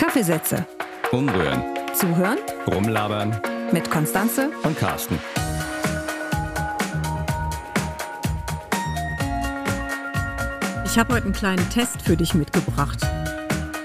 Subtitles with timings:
[0.00, 0.66] Kaffeesätze.
[1.12, 1.62] Umrühren.
[1.92, 3.38] Zuhören Rumlabern.
[3.70, 4.50] mit Konstanze.
[4.62, 5.18] Und Carsten.
[10.86, 12.98] Ich habe heute einen kleinen Test für dich mitgebracht.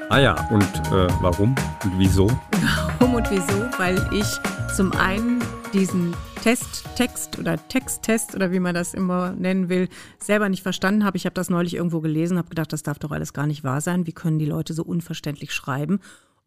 [0.07, 1.53] Ah ja, und äh, warum
[1.83, 2.27] und wieso?
[2.99, 3.65] Warum und wieso?
[3.77, 4.27] Weil ich
[4.73, 5.43] zum einen
[5.73, 11.03] diesen Test, Text oder Texttest oder wie man das immer nennen will, selber nicht verstanden
[11.03, 11.17] habe.
[11.17, 13.81] Ich habe das neulich irgendwo gelesen, habe gedacht, das darf doch alles gar nicht wahr
[13.81, 14.07] sein.
[14.07, 15.99] Wie können die Leute so unverständlich schreiben?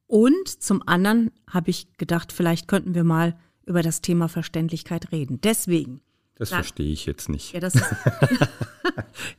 [0.06, 5.40] Und zum anderen habe ich gedacht, vielleicht könnten wir mal über das Thema Verständlichkeit reden.
[5.42, 6.00] Deswegen.
[6.36, 7.52] Das verstehe ich jetzt nicht.
[7.52, 7.60] Ja,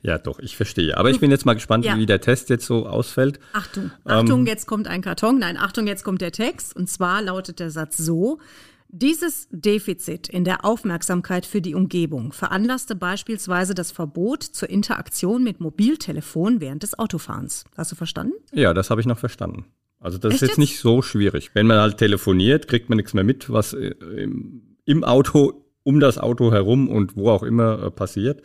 [0.02, 0.96] Ja, doch, ich verstehe.
[0.96, 1.96] Aber ich bin jetzt mal gespannt, Ja.
[1.96, 3.40] wie der Test jetzt so ausfällt.
[3.52, 5.38] Achtung, Achtung, jetzt kommt ein Karton.
[5.38, 6.76] Nein, Achtung, jetzt kommt der Text.
[6.76, 8.38] Und zwar lautet der Satz so.
[8.92, 15.60] Dieses Defizit in der Aufmerksamkeit für die Umgebung veranlasste beispielsweise das Verbot zur Interaktion mit
[15.60, 17.64] Mobiltelefon während des Autofahrens.
[17.76, 18.34] Hast du verstanden?
[18.52, 19.66] Ja, das habe ich noch verstanden.
[20.00, 20.50] Also das Echt ist jetzt?
[20.50, 21.50] jetzt nicht so schwierig.
[21.54, 26.00] Wenn man halt telefoniert, kriegt man nichts mehr mit, was äh, im, im Auto, um
[26.00, 28.42] das Auto herum und wo auch immer äh, passiert.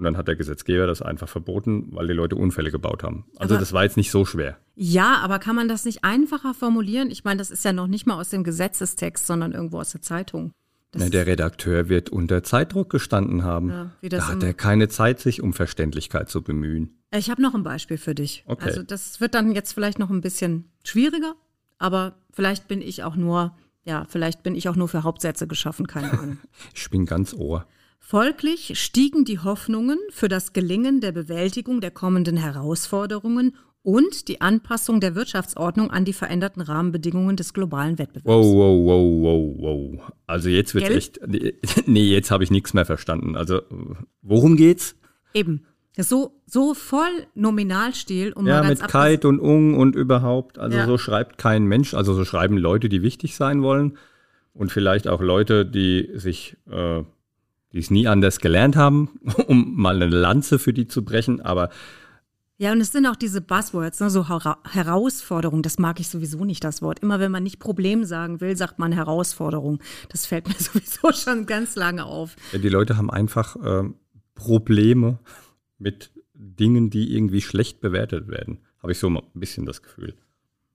[0.00, 3.26] Und dann hat der Gesetzgeber das einfach verboten, weil die Leute Unfälle gebaut haben.
[3.36, 4.56] Also Aber- das war jetzt nicht so schwer.
[4.74, 7.10] Ja, aber kann man das nicht einfacher formulieren?
[7.10, 10.00] Ich meine, das ist ja noch nicht mal aus dem Gesetzestext, sondern irgendwo aus der
[10.00, 10.52] Zeitung.
[10.94, 13.68] Na, der Redakteur wird unter Zeitdruck gestanden haben.
[14.00, 16.98] Ja, da hat er keine Zeit, sich um Verständlichkeit zu bemühen.
[17.14, 18.42] Ich habe noch ein Beispiel für dich.
[18.46, 18.64] Okay.
[18.64, 21.34] Also das wird dann jetzt vielleicht noch ein bisschen schwieriger,
[21.78, 23.54] aber vielleicht bin ich auch nur,
[23.84, 26.38] ja, vielleicht bin ich auch nur für Hauptsätze geschaffen, keine Ahnung.
[26.74, 27.66] Ich bin ganz ohr.
[28.00, 35.00] Folglich stiegen die Hoffnungen für das Gelingen der Bewältigung der kommenden Herausforderungen und die Anpassung
[35.00, 38.26] der Wirtschaftsordnung an die veränderten Rahmenbedingungen des globalen Wettbewerbs.
[38.26, 40.12] Wow, wow, wow, wow, wow.
[40.26, 41.20] Also jetzt wird echt.
[41.86, 43.36] Nee, jetzt habe ich nichts mehr verstanden.
[43.36, 43.62] Also,
[44.22, 44.96] worum geht's?
[45.32, 45.64] Eben.
[45.96, 50.58] So, so voll Nominalstil, um Ja, mal ganz mit Kite und Ung und überhaupt.
[50.58, 50.86] Also Ja.
[50.86, 51.94] so schreibt kein Mensch.
[51.94, 53.98] Also so schreiben Leute, die wichtig sein wollen.
[54.52, 57.02] Und vielleicht auch Leute, die sich, äh,
[57.72, 61.40] die es nie anders gelernt haben, um mal eine Lanze für die zu brechen.
[61.40, 61.70] Aber
[62.58, 65.62] Ja, und es sind auch diese Buzzwords, ne, so Hera Herausforderung.
[65.62, 66.98] Das mag ich sowieso nicht, das Wort.
[67.00, 69.80] Immer wenn man nicht Problem sagen will, sagt man Herausforderung.
[70.08, 72.36] Das fällt mir sowieso schon ganz lange auf.
[72.52, 73.94] Ja, die Leute haben einfach ähm,
[74.34, 75.18] Probleme
[75.78, 78.60] mit Dingen, die irgendwie schlecht bewertet werden.
[78.82, 80.14] Habe ich so ein bisschen das Gefühl.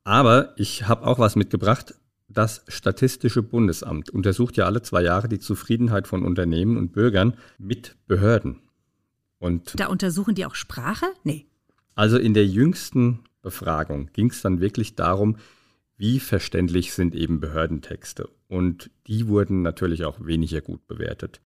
[0.04, 1.96] Aber ich habe auch was mitgebracht.
[2.36, 7.96] Das Statistische Bundesamt untersucht ja alle zwei Jahre die Zufriedenheit von Unternehmen und Bürgern mit
[8.08, 8.60] Behörden.
[9.40, 11.06] Und Da untersuchen die auch Sprache?
[11.24, 11.46] Nee.
[11.96, 15.38] also in der jüngsten Befragung ging es dann wirklich darum,
[15.98, 18.30] wie verständlich sind eben Behördentexte.
[18.50, 21.40] Und die wurden natürlich auch weniger gut bewertet.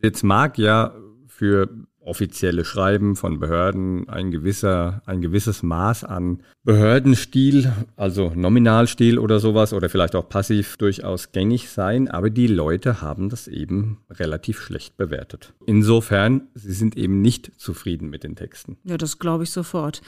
[0.00, 0.94] Jetzt mag ja
[1.26, 1.68] für
[2.00, 9.72] offizielle Schreiben von Behörden ein gewisser, ein gewisses Maß an Behördenstil, also Nominalstil oder sowas
[9.72, 14.96] oder vielleicht auch passiv durchaus gängig sein, aber die Leute haben das eben relativ schlecht
[14.96, 15.52] bewertet.
[15.66, 18.78] Insofern, sie sind eben nicht zufrieden mit den Texten.
[18.84, 20.00] Ja, das glaube ich sofort.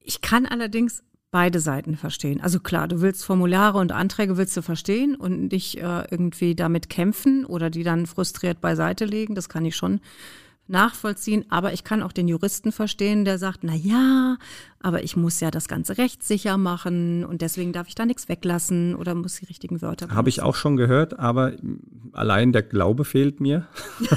[0.00, 2.40] Ich kann allerdings beide Seiten verstehen.
[2.40, 6.88] Also klar, du willst Formulare und Anträge willst du verstehen und nicht äh, irgendwie damit
[6.88, 9.34] kämpfen oder die dann frustriert beiseite legen.
[9.34, 10.00] Das kann ich schon
[10.70, 11.44] nachvollziehen.
[11.50, 14.36] Aber ich kann auch den Juristen verstehen, der sagt, na ja,
[14.80, 18.94] aber ich muss ja das Ganze rechtssicher machen und deswegen darf ich da nichts weglassen
[18.94, 21.52] oder muss die richtigen Wörter Habe ich auch schon gehört, aber
[22.12, 23.66] allein der Glaube fehlt mir.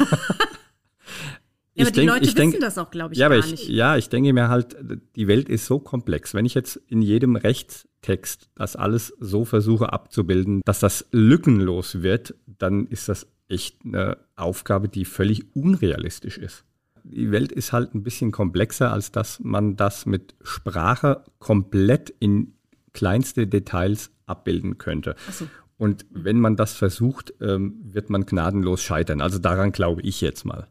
[1.76, 3.68] Ja, aber die denk- Leute wissen denk- das auch, glaube ich, ja, gar ich, nicht.
[3.70, 4.76] ja, ich denke mir halt,
[5.16, 6.34] die Welt ist so komplex.
[6.34, 12.36] Wenn ich jetzt in jedem Rechtstext das alles so versuche abzubilden, dass das lückenlos wird,
[12.46, 16.64] dann ist das echt eine Aufgabe, die völlig unrealistisch ist.
[17.04, 22.54] Die Welt ist halt ein bisschen komplexer, als dass man das mit Sprache komplett in
[22.94, 25.16] kleinste Details abbilden könnte.
[25.28, 25.48] Ach so.
[25.78, 29.20] Und wenn man das versucht, ähm, wird man gnadenlos scheitern.
[29.22, 30.68] Also daran glaube ich jetzt mal.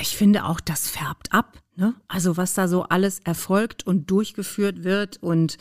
[0.00, 1.58] Ich finde auch, das färbt ab.
[1.76, 1.94] Ne?
[2.08, 5.58] Also was da so alles erfolgt und durchgeführt wird und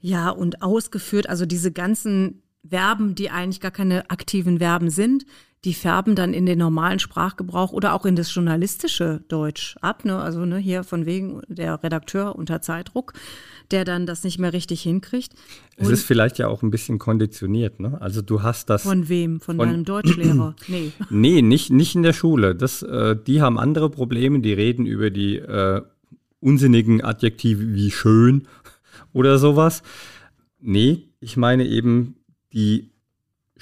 [0.00, 5.24] ja und ausgeführt, also diese ganzen Verben, die eigentlich gar keine aktiven Verben sind,
[5.64, 10.04] die färben dann in den normalen Sprachgebrauch oder auch in das journalistische Deutsch ab.
[10.04, 10.16] Ne?
[10.18, 13.14] Also ne, hier von wegen der Redakteur unter Zeitdruck,
[13.70, 15.32] der dann das nicht mehr richtig hinkriegt.
[15.76, 17.80] Es Und ist vielleicht ja auch ein bisschen konditioniert.
[17.80, 17.98] Ne?
[18.00, 18.82] Also du hast das.
[18.82, 19.40] von wem?
[19.40, 20.54] Von, von- deinem Deutschlehrer?
[20.68, 20.92] Nee.
[21.10, 22.54] Nee, nicht, nicht in der Schule.
[22.54, 25.82] Das, äh, die haben andere Probleme, die reden über die äh,
[26.40, 28.46] unsinnigen Adjektive wie schön
[29.12, 29.82] oder sowas.
[30.60, 32.16] Nee, ich meine eben
[32.52, 32.93] die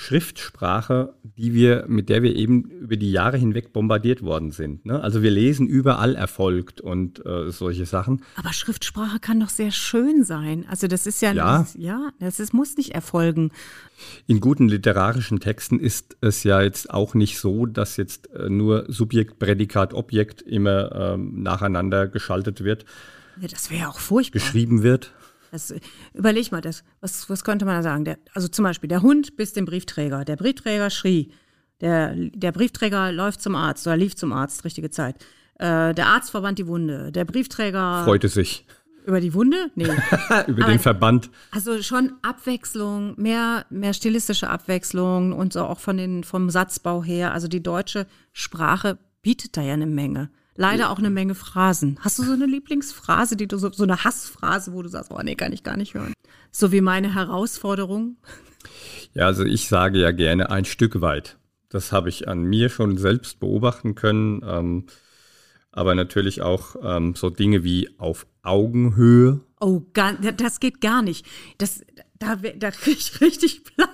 [0.03, 4.85] Schriftsprache, die wir, mit der wir eben über die Jahre hinweg bombardiert worden sind.
[4.85, 5.01] Ne?
[5.01, 8.23] Also wir lesen überall erfolgt und äh, solche Sachen.
[8.35, 10.67] Aber Schriftsprache kann doch sehr schön sein.
[10.69, 13.53] Also das ist ja, ja, das, ja, das ist, muss nicht erfolgen.
[14.27, 18.87] In guten literarischen Texten ist es ja jetzt auch nicht so, dass jetzt äh, nur
[18.89, 22.87] Subjekt, Prädikat, Objekt immer ähm, nacheinander geschaltet wird.
[23.41, 24.41] Ja, das wäre ja auch furchtbar.
[24.41, 25.13] Geschrieben wird.
[25.53, 25.73] Das,
[26.15, 28.07] überleg mal, das, was, was könnte man da sagen?
[28.07, 30.25] Der, also zum Beispiel, der Hund bis dem Briefträger.
[30.25, 31.31] Der Briefträger schrie.
[31.83, 35.17] Der, der Briefträger läuft zum Arzt oder lief zum Arzt, richtige Zeit.
[35.59, 37.13] Äh, der Arzt verband die Wunde.
[37.13, 38.03] Der Briefträger.
[38.05, 38.65] Freute sich.
[39.05, 39.71] Über die Wunde?
[39.75, 39.85] Nee.
[40.47, 41.29] Über den Verband.
[41.51, 47.35] Also schon Abwechslung, mehr, mehr stilistische Abwechslung und so auch von den, vom Satzbau her.
[47.35, 50.31] Also die deutsche Sprache bietet da ja eine Menge.
[50.55, 51.99] Leider auch eine Menge Phrasen.
[52.01, 55.21] Hast du so eine Lieblingsphrase, die du so, so eine Hassphrase, wo du sagst, oh
[55.23, 56.13] nee, kann ich gar nicht hören?
[56.51, 58.17] So wie meine Herausforderung?
[59.15, 61.39] Ja, also ich sage ja gerne ein Stück weit.
[61.69, 64.43] Das habe ich an mir schon selbst beobachten können.
[64.47, 64.87] Ähm,
[65.73, 69.41] aber natürlich auch ähm, so Dinge wie auf Augenhöhe.
[69.59, 71.27] Oh, gar, das geht gar nicht.
[71.57, 71.83] Das,
[72.19, 73.89] da, da kriege ich richtig Plack.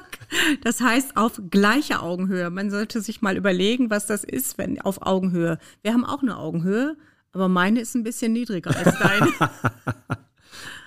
[0.62, 2.50] Das heißt auf gleicher Augenhöhe.
[2.50, 5.58] Man sollte sich mal überlegen, was das ist, wenn auf Augenhöhe.
[5.82, 6.96] Wir haben auch eine Augenhöhe,
[7.32, 9.32] aber meine ist ein bisschen niedriger als deine.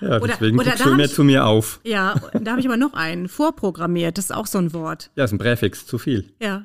[0.00, 1.80] ja, deswegen oder, guckst du mehr zu mir auf.
[1.84, 3.28] Ja, da habe ich aber noch einen.
[3.28, 5.10] Vorprogrammiert, das ist auch so ein Wort.
[5.16, 6.32] Ja, ist ein Präfix, zu viel.
[6.40, 6.64] Ja,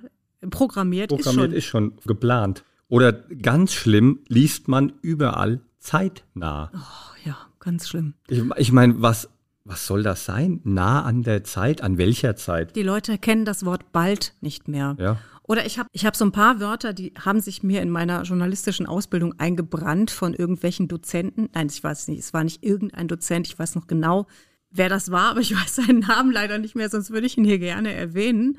[0.49, 1.91] programmiert, programmiert ist, schon.
[1.91, 2.63] ist schon geplant.
[2.89, 6.71] Oder ganz schlimm, liest man überall zeitnah.
[6.73, 8.13] Oh, ja, ganz schlimm.
[8.29, 9.29] Ich, ich meine, was
[9.67, 10.61] was soll das sein?
[10.63, 11.81] Nah an der Zeit?
[11.81, 12.75] An welcher Zeit?
[12.75, 14.95] Die Leute kennen das Wort bald nicht mehr.
[14.99, 15.17] Ja.
[15.43, 18.23] Oder ich habe ich hab so ein paar Wörter, die haben sich mir in meiner
[18.23, 21.49] journalistischen Ausbildung eingebrannt von irgendwelchen Dozenten.
[21.53, 24.27] Nein, ich weiß nicht, es war nicht irgendein Dozent, ich weiß noch genau,
[24.71, 27.45] wer das war, aber ich weiß seinen Namen leider nicht mehr, sonst würde ich ihn
[27.45, 28.57] hier gerne erwähnen,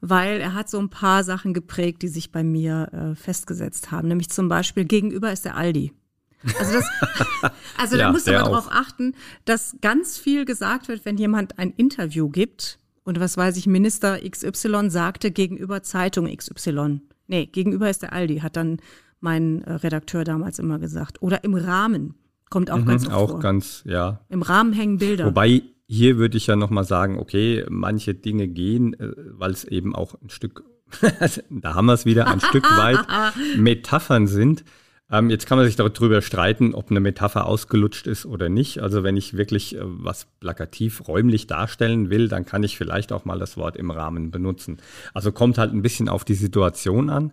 [0.00, 4.08] weil er hat so ein paar Sachen geprägt, die sich bei mir äh, festgesetzt haben.
[4.08, 5.92] Nämlich zum Beispiel, gegenüber ist der Aldi.
[6.58, 6.84] Also, das,
[7.76, 9.14] also ja, da musst du aber darauf achten,
[9.44, 14.18] dass ganz viel gesagt wird, wenn jemand ein Interview gibt und was weiß ich, Minister
[14.20, 17.00] XY sagte gegenüber Zeitung XY.
[17.26, 18.80] Nee, gegenüber ist der Aldi, hat dann
[19.20, 21.22] mein äh, Redakteur damals immer gesagt.
[21.22, 22.14] Oder im Rahmen.
[22.50, 23.40] Kommt auch mhm, ganz oft Auch vor.
[23.40, 24.20] ganz, ja.
[24.28, 25.26] Im Rahmen hängen Bilder.
[25.26, 29.94] Wobei, hier würde ich ja nochmal sagen, okay, manche Dinge gehen, äh, weil es eben
[29.94, 30.64] auch ein Stück,
[31.50, 33.00] da haben wir es wieder, ein Stück weit
[33.56, 34.64] Metaphern sind.
[35.10, 38.80] Ähm, jetzt kann man sich darüber streiten, ob eine Metapher ausgelutscht ist oder nicht.
[38.80, 43.24] Also wenn ich wirklich äh, was plakativ räumlich darstellen will, dann kann ich vielleicht auch
[43.24, 44.78] mal das Wort im Rahmen benutzen.
[45.14, 47.32] Also kommt halt ein bisschen auf die Situation an.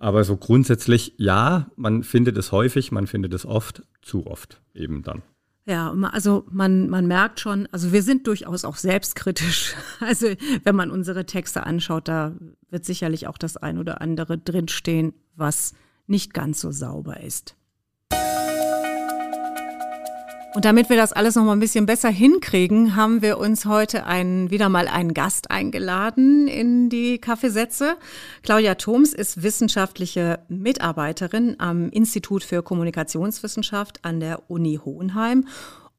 [0.00, 5.02] Aber so grundsätzlich, ja, man findet es häufig, man findet es oft, zu oft eben
[5.02, 5.22] dann.
[5.66, 9.74] Ja, also man, man merkt schon, also wir sind durchaus auch selbstkritisch.
[10.00, 10.28] Also
[10.64, 12.34] wenn man unsere Texte anschaut, da
[12.70, 15.74] wird sicherlich auch das ein oder andere drinstehen, was
[16.08, 17.54] nicht ganz so sauber ist.
[20.54, 24.06] Und damit wir das alles noch mal ein bisschen besser hinkriegen, haben wir uns heute
[24.06, 27.96] einen, wieder mal einen Gast eingeladen in die Kaffeesätze.
[28.42, 35.46] Claudia Thoms ist wissenschaftliche Mitarbeiterin am Institut für Kommunikationswissenschaft an der Uni Hohenheim.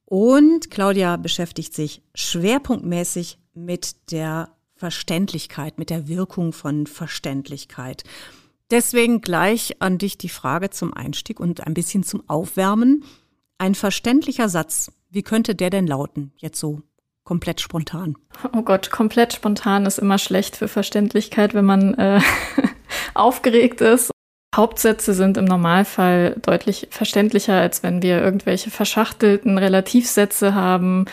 [0.03, 8.03] Und Claudia beschäftigt sich schwerpunktmäßig mit der Verständlichkeit, mit der Wirkung von Verständlichkeit.
[8.71, 13.03] Deswegen gleich an dich die Frage zum Einstieg und ein bisschen zum Aufwärmen.
[13.57, 16.81] Ein verständlicher Satz, wie könnte der denn lauten, jetzt so
[17.23, 18.15] komplett spontan?
[18.55, 22.21] Oh Gott, komplett spontan ist immer schlecht für Verständlichkeit, wenn man äh,
[23.15, 24.11] aufgeregt ist.
[24.55, 31.05] Hauptsätze sind im Normalfall deutlich verständlicher, als wenn wir irgendwelche verschachtelten Relativsätze haben,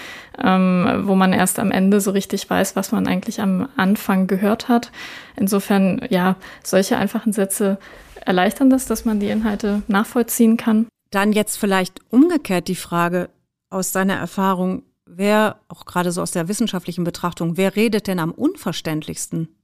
[0.43, 4.69] ähm, wo man erst am Ende so richtig weiß, was man eigentlich am Anfang gehört
[4.69, 4.91] hat.
[5.37, 7.79] Insofern, ja, solche einfachen Sätze
[8.25, 10.87] erleichtern das, dass man die Inhalte nachvollziehen kann.
[11.11, 13.29] Dann jetzt vielleicht umgekehrt die Frage
[13.69, 18.33] aus deiner Erfahrung, wer, auch gerade so aus der wissenschaftlichen Betrachtung, wer redet denn am
[18.33, 19.56] unverständlichsten?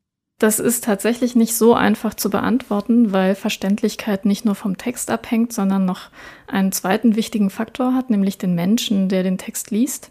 [0.42, 5.52] Das ist tatsächlich nicht so einfach zu beantworten, weil Verständlichkeit nicht nur vom Text abhängt,
[5.52, 6.10] sondern noch
[6.48, 10.10] einen zweiten wichtigen Faktor hat, nämlich den Menschen, der den Text liest.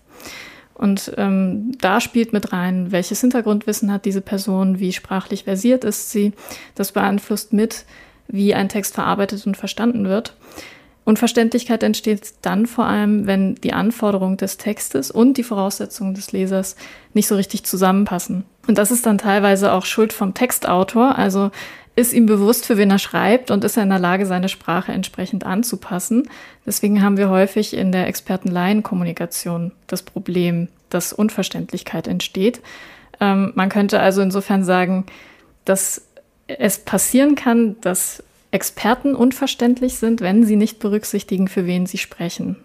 [0.74, 6.12] Und ähm, da spielt mit rein, welches Hintergrundwissen hat diese Person, wie sprachlich versiert ist
[6.12, 6.32] sie.
[6.76, 7.84] Das beeinflusst mit,
[8.30, 10.38] wie ein Text verarbeitet und verstanden wird.
[11.04, 16.78] Unverständlichkeit entsteht dann vor allem, wenn die Anforderungen des Textes und die Voraussetzungen des Lesers
[17.14, 18.46] nicht so richtig zusammenpassen.
[18.68, 21.18] Und das ist dann teilweise auch Schuld vom Textautor.
[21.18, 21.52] Also
[21.96, 24.92] ist ihm bewusst, für wen er schreibt und ist er in der Lage, seine Sprache
[24.92, 26.30] entsprechend anzupassen.
[26.66, 32.62] Deswegen haben wir häufig in der Experten-Laien-Kommunikation das Problem, dass Unverständlichkeit entsteht.
[33.20, 35.06] Ähm, man könnte also insofern sagen,
[35.66, 36.04] dass
[36.48, 42.58] es passieren kann, dass Experten unverständlich sind, wenn sie nicht berücksichtigen, für wen sie sprechen.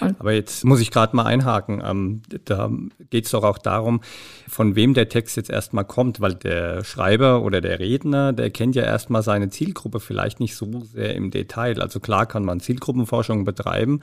[0.00, 1.82] Und Aber jetzt muss ich gerade mal einhaken.
[1.84, 2.70] Ähm, da
[3.10, 4.00] geht es doch auch darum,
[4.48, 8.74] von wem der Text jetzt erstmal kommt, weil der Schreiber oder der Redner, der kennt
[8.74, 11.80] ja erstmal seine Zielgruppe vielleicht nicht so sehr im Detail.
[11.80, 14.00] Also klar kann man Zielgruppenforschung betreiben.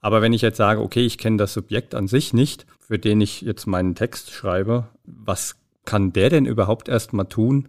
[0.00, 3.20] Aber wenn ich jetzt sage, okay, ich kenne das Subjekt an sich nicht, für den
[3.20, 7.68] ich jetzt meinen Text schreibe, was kann der denn überhaupt erstmal tun,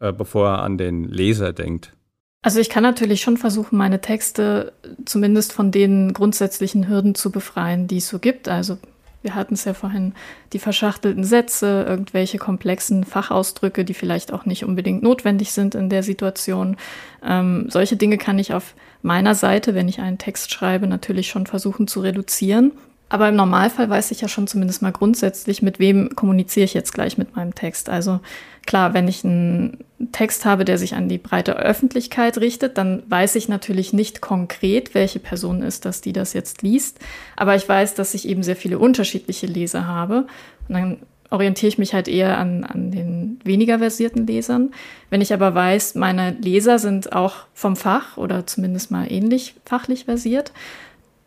[0.00, 1.92] äh, bevor er an den Leser denkt?
[2.40, 4.72] Also ich kann natürlich schon versuchen, meine Texte
[5.04, 8.48] zumindest von den grundsätzlichen Hürden zu befreien, die es so gibt.
[8.48, 8.78] Also
[9.22, 10.14] wir hatten es ja vorhin,
[10.52, 16.04] die verschachtelten Sätze, irgendwelche komplexen Fachausdrücke, die vielleicht auch nicht unbedingt notwendig sind in der
[16.04, 16.76] Situation.
[17.24, 21.46] Ähm, solche Dinge kann ich auf meiner Seite, wenn ich einen Text schreibe, natürlich schon
[21.46, 22.72] versuchen zu reduzieren.
[23.08, 26.92] Aber im Normalfall weiß ich ja schon zumindest mal grundsätzlich, mit wem kommuniziere ich jetzt
[26.92, 27.88] gleich mit meinem Text.
[27.88, 28.20] Also
[28.66, 29.78] klar, wenn ich einen
[30.12, 34.94] Text habe, der sich an die breite Öffentlichkeit richtet, dann weiß ich natürlich nicht konkret,
[34.94, 36.98] welche Person ist das, die das jetzt liest.
[37.34, 40.26] Aber ich weiß, dass ich eben sehr viele unterschiedliche Leser habe.
[40.68, 40.96] Und dann
[41.30, 44.72] orientiere ich mich halt eher an, an den weniger versierten Lesern.
[45.10, 50.04] Wenn ich aber weiß, meine Leser sind auch vom Fach oder zumindest mal ähnlich fachlich
[50.04, 50.52] versiert,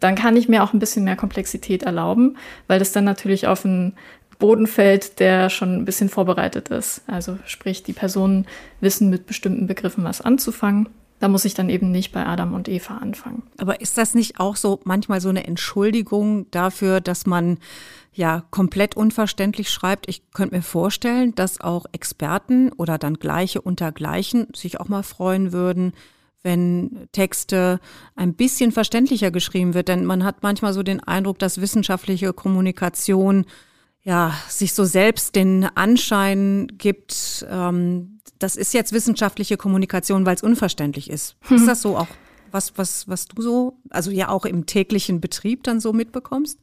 [0.02, 2.36] dann kann ich mir auch ein bisschen mehr Komplexität erlauben,
[2.68, 3.96] weil das dann natürlich auf einen
[4.40, 7.04] Boden fällt, der schon ein bisschen vorbereitet ist.
[7.08, 8.48] Also sprich, die Personen
[8.82, 10.90] wissen mit bestimmten Begriffen was anzufangen.
[11.20, 13.44] Da muss ich dann eben nicht bei Adam und Eva anfangen.
[13.60, 17.60] Aber ist das nicht auch so manchmal so eine Entschuldigung dafür, dass man
[18.12, 20.10] ja komplett unverständlich schreibt?
[20.10, 25.04] Ich könnte mir vorstellen, dass auch Experten oder dann Gleiche unter Gleichen sich auch mal
[25.04, 25.94] freuen würden,
[26.44, 27.80] wenn Texte
[28.16, 29.88] ein bisschen verständlicher geschrieben wird.
[29.88, 33.46] Denn man hat manchmal so den Eindruck, dass wissenschaftliche Kommunikation
[34.04, 40.44] ja sich so selbst den Anschein gibt, ähm, das ist jetzt wissenschaftliche Kommunikation, weil es
[40.44, 41.36] unverständlich ist.
[41.42, 41.58] Hm.
[41.58, 42.08] Ist das so auch
[42.52, 46.60] was, was, was du so, also ja auch im täglichen Betrieb dann so mitbekommst?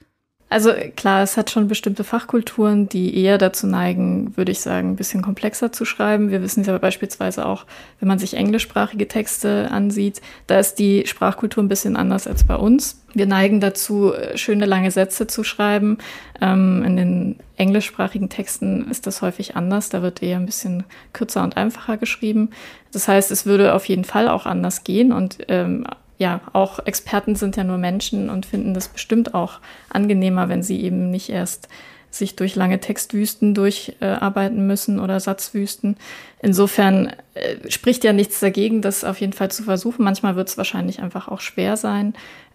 [0.50, 4.96] Also klar, es hat schon bestimmte Fachkulturen, die eher dazu neigen, würde ich sagen, ein
[4.96, 6.30] bisschen komplexer zu schreiben.
[6.30, 7.66] Wir wissen es aber beispielsweise auch,
[8.00, 12.56] wenn man sich englischsprachige Texte ansieht, da ist die Sprachkultur ein bisschen anders als bei
[12.56, 13.02] uns.
[13.12, 15.98] Wir neigen dazu, schöne lange Sätze zu schreiben.
[16.40, 19.90] Ähm, in den englischsprachigen Texten ist das häufig anders.
[19.90, 22.50] Da wird eher ein bisschen kürzer und einfacher geschrieben.
[22.92, 25.86] Das heißt, es würde auf jeden Fall auch anders gehen und ähm,
[26.18, 30.80] ja, auch Experten sind ja nur Menschen und finden das bestimmt auch angenehmer, wenn sie
[30.82, 31.68] eben nicht erst
[32.10, 35.96] sich durch lange Textwüsten durcharbeiten äh, müssen oder Satzwüsten.
[36.40, 40.04] Insofern äh, spricht ja nichts dagegen, das auf jeden Fall zu versuchen.
[40.04, 42.14] Manchmal wird es wahrscheinlich einfach auch schwer sein,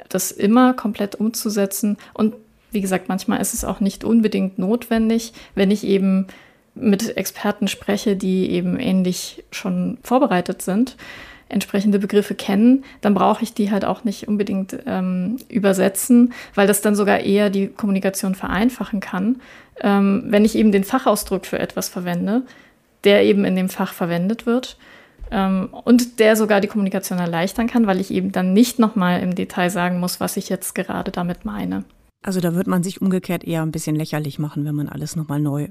[0.09, 1.97] das immer komplett umzusetzen.
[2.13, 2.35] Und
[2.71, 6.27] wie gesagt, manchmal ist es auch nicht unbedingt notwendig, wenn ich eben
[6.75, 10.97] mit Experten spreche, die eben ähnlich schon vorbereitet sind
[11.49, 16.81] entsprechende Begriffe kennen, dann brauche ich die halt auch nicht unbedingt ähm, übersetzen, weil das
[16.81, 19.41] dann sogar eher die Kommunikation vereinfachen kann,
[19.81, 22.43] ähm, wenn ich eben den Fachausdruck für etwas verwende,
[23.03, 24.77] der eben in dem Fach verwendet wird
[25.31, 29.35] ähm, und der sogar die Kommunikation erleichtern kann, weil ich eben dann nicht nochmal im
[29.35, 31.83] Detail sagen muss, was ich jetzt gerade damit meine.
[32.23, 35.39] Also da wird man sich umgekehrt eher ein bisschen lächerlich machen, wenn man alles nochmal
[35.39, 35.69] neu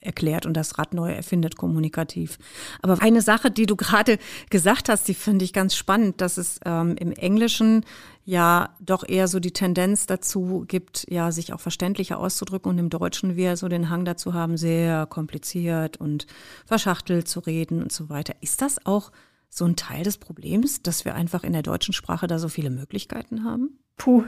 [0.00, 2.38] erklärt und das Rad neu erfindet kommunikativ.
[2.82, 4.18] Aber eine Sache, die du gerade
[4.50, 7.84] gesagt hast, die finde ich ganz spannend, dass es ähm, im Englischen
[8.24, 12.90] ja doch eher so die Tendenz dazu gibt, ja, sich auch verständlicher auszudrücken und im
[12.90, 16.26] Deutschen wir so den Hang dazu haben, sehr kompliziert und
[16.66, 18.34] verschachtelt zu reden und so weiter.
[18.40, 19.12] Ist das auch
[19.48, 22.70] so ein Teil des Problems, dass wir einfach in der deutschen Sprache da so viele
[22.70, 23.78] Möglichkeiten haben?
[23.96, 24.24] Puh,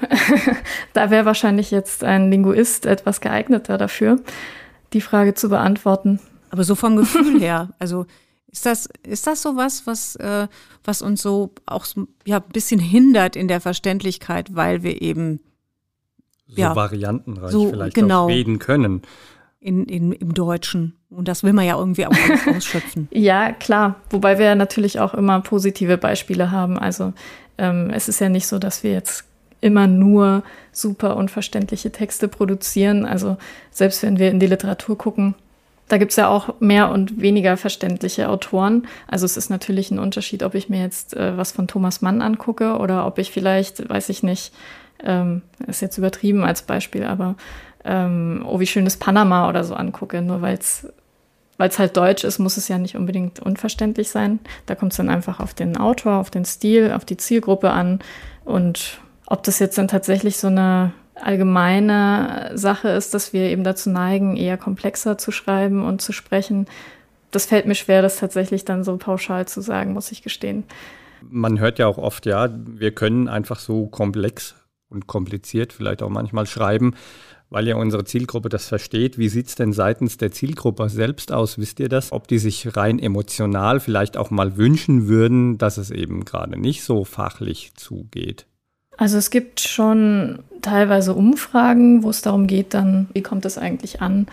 [0.94, 4.20] da wäre wahrscheinlich jetzt ein Linguist etwas geeigneter dafür
[4.92, 6.20] die Frage zu beantworten.
[6.50, 8.06] Aber so vom Gefühl her, also
[8.50, 10.48] ist das, ist das so was, was, äh,
[10.84, 11.86] was uns so auch
[12.26, 15.40] ja, ein bisschen hindert in der Verständlichkeit, weil wir eben
[16.48, 19.02] so ja, variantenreich so, vielleicht genau, auch reden können.
[19.60, 20.96] In, in, Im Deutschen.
[21.10, 22.12] Und das will man ja irgendwie auch
[22.56, 23.08] ausschöpfen.
[23.10, 23.96] ja, klar.
[24.08, 26.78] Wobei wir natürlich auch immer positive Beispiele haben.
[26.78, 27.12] Also
[27.58, 29.26] ähm, es ist ja nicht so, dass wir jetzt
[29.60, 33.04] immer nur super unverständliche Texte produzieren.
[33.04, 33.36] Also
[33.70, 35.34] selbst wenn wir in die Literatur gucken,
[35.88, 38.86] da gibt es ja auch mehr und weniger verständliche Autoren.
[39.08, 42.22] Also es ist natürlich ein Unterschied, ob ich mir jetzt äh, was von Thomas Mann
[42.22, 44.52] angucke oder ob ich vielleicht, weiß ich nicht,
[45.02, 47.34] ähm, ist jetzt übertrieben als Beispiel, aber
[47.84, 50.22] ähm, oh, wie schön ist Panama oder so angucke.
[50.22, 54.38] Nur weil es halt deutsch ist, muss es ja nicht unbedingt unverständlich sein.
[54.66, 57.98] Da kommt es dann einfach auf den Autor, auf den Stil, auf die Zielgruppe an
[58.44, 63.88] und ob das jetzt dann tatsächlich so eine allgemeine Sache ist, dass wir eben dazu
[63.88, 66.66] neigen, eher komplexer zu schreiben und zu sprechen.
[67.30, 70.64] Das fällt mir schwer, das tatsächlich dann so pauschal zu sagen, muss ich gestehen.
[71.22, 74.56] Man hört ja auch oft, ja, wir können einfach so komplex
[74.88, 76.94] und kompliziert vielleicht auch manchmal schreiben,
[77.50, 79.16] weil ja unsere Zielgruppe das versteht.
[79.16, 81.56] Wie sieht es denn seitens der Zielgruppe selbst aus?
[81.56, 82.10] Wisst ihr das?
[82.10, 86.82] Ob die sich rein emotional vielleicht auch mal wünschen würden, dass es eben gerade nicht
[86.82, 88.46] so fachlich zugeht?
[89.00, 94.02] Also es gibt schon teilweise Umfragen, wo es darum geht, dann, wie kommt es eigentlich
[94.02, 94.26] an,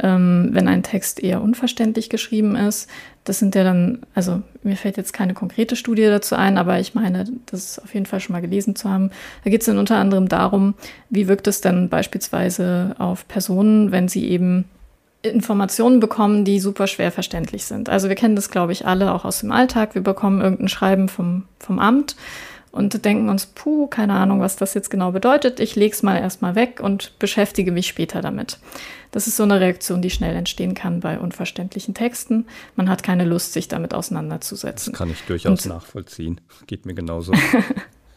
[0.00, 2.90] ähm, wenn ein Text eher unverständlich geschrieben ist.
[3.22, 6.96] Das sind ja dann, also mir fällt jetzt keine konkrete Studie dazu ein, aber ich
[6.96, 9.12] meine, das auf jeden Fall schon mal gelesen zu haben.
[9.44, 10.74] Da geht es dann unter anderem darum,
[11.10, 14.64] wie wirkt es dann beispielsweise auf Personen, wenn sie eben
[15.22, 17.88] Informationen bekommen, die super schwer verständlich sind.
[17.88, 19.94] Also wir kennen das, glaube ich, alle auch aus dem Alltag.
[19.94, 22.16] Wir bekommen irgendein Schreiben vom, vom Amt
[22.70, 25.60] und denken uns, puh, keine Ahnung, was das jetzt genau bedeutet.
[25.60, 28.58] Ich lege es mal erstmal weg und beschäftige mich später damit.
[29.10, 32.46] Das ist so eine Reaktion, die schnell entstehen kann bei unverständlichen Texten.
[32.76, 34.92] Man hat keine Lust, sich damit auseinanderzusetzen.
[34.92, 36.40] Das kann ich durchaus und, nachvollziehen.
[36.66, 37.32] Geht mir genauso.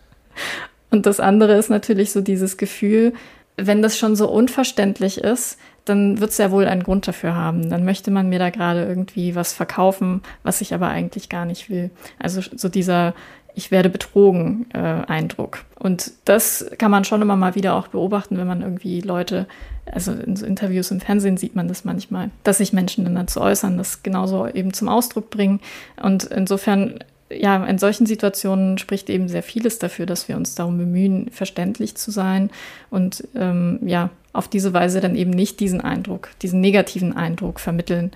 [0.89, 3.13] und das andere ist natürlich so dieses Gefühl,
[3.58, 7.70] wenn das schon so unverständlich ist, dann wird es ja wohl einen Grund dafür haben.
[7.70, 11.70] Dann möchte man mir da gerade irgendwie was verkaufen, was ich aber eigentlich gar nicht
[11.70, 11.89] will.
[12.20, 13.13] Also so dieser
[13.55, 15.60] ich werde betrogen äh, Eindruck.
[15.77, 19.48] Und das kann man schon immer mal wieder auch beobachten, wenn man irgendwie Leute,
[19.91, 23.41] also in so Interviews im Fernsehen sieht man das manchmal, dass sich Menschen dann dazu
[23.41, 25.60] äußern, das genauso eben zum Ausdruck bringen.
[26.01, 30.77] Und insofern, ja, in solchen Situationen spricht eben sehr vieles dafür, dass wir uns darum
[30.77, 32.50] bemühen, verständlich zu sein
[32.89, 38.12] und ähm, ja, auf diese Weise dann eben nicht diesen Eindruck, diesen negativen Eindruck vermitteln.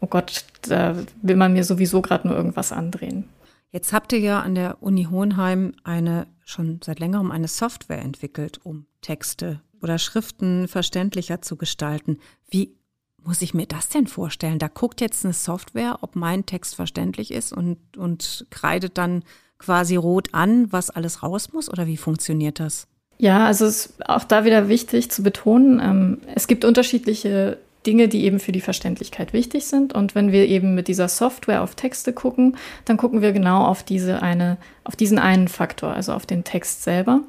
[0.00, 3.24] Oh Gott, da will man mir sowieso gerade nur irgendwas andrehen.
[3.72, 8.60] Jetzt habt ihr ja an der Uni Hohenheim eine schon seit längerem eine Software entwickelt,
[8.64, 12.18] um Texte oder Schriften verständlicher zu gestalten.
[12.48, 12.74] Wie
[13.22, 14.58] muss ich mir das denn vorstellen?
[14.58, 19.22] Da guckt jetzt eine Software, ob mein Text verständlich ist und, und kreidet dann
[19.58, 21.70] quasi rot an, was alles raus muss?
[21.70, 22.88] Oder wie funktioniert das?
[23.18, 28.08] Ja, also es ist auch da wieder wichtig zu betonen, ähm, es gibt unterschiedliche Dinge,
[28.08, 29.94] die eben für die Verständlichkeit wichtig sind.
[29.94, 33.82] Und wenn wir eben mit dieser Software auf Texte gucken, dann gucken wir genau auf
[33.82, 37.20] diese eine, auf diesen einen Faktor, also auf den Text selber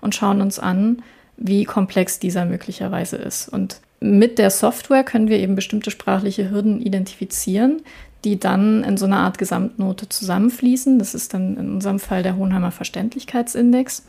[0.00, 1.02] und schauen uns an,
[1.36, 3.48] wie komplex dieser möglicherweise ist.
[3.48, 7.82] Und mit der Software können wir eben bestimmte sprachliche Hürden identifizieren,
[8.24, 10.98] die dann in so einer Art Gesamtnote zusammenfließen.
[10.98, 14.04] Das ist dann in unserem Fall der Hohenheimer Verständlichkeitsindex.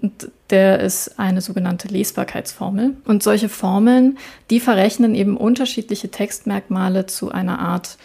[0.00, 2.96] Und der ist eine sogenannte Lesbarkeitsformel.
[3.04, 4.18] Und solche Formeln,
[4.50, 7.96] die verrechnen eben unterschiedliche Textmerkmale zu einer Art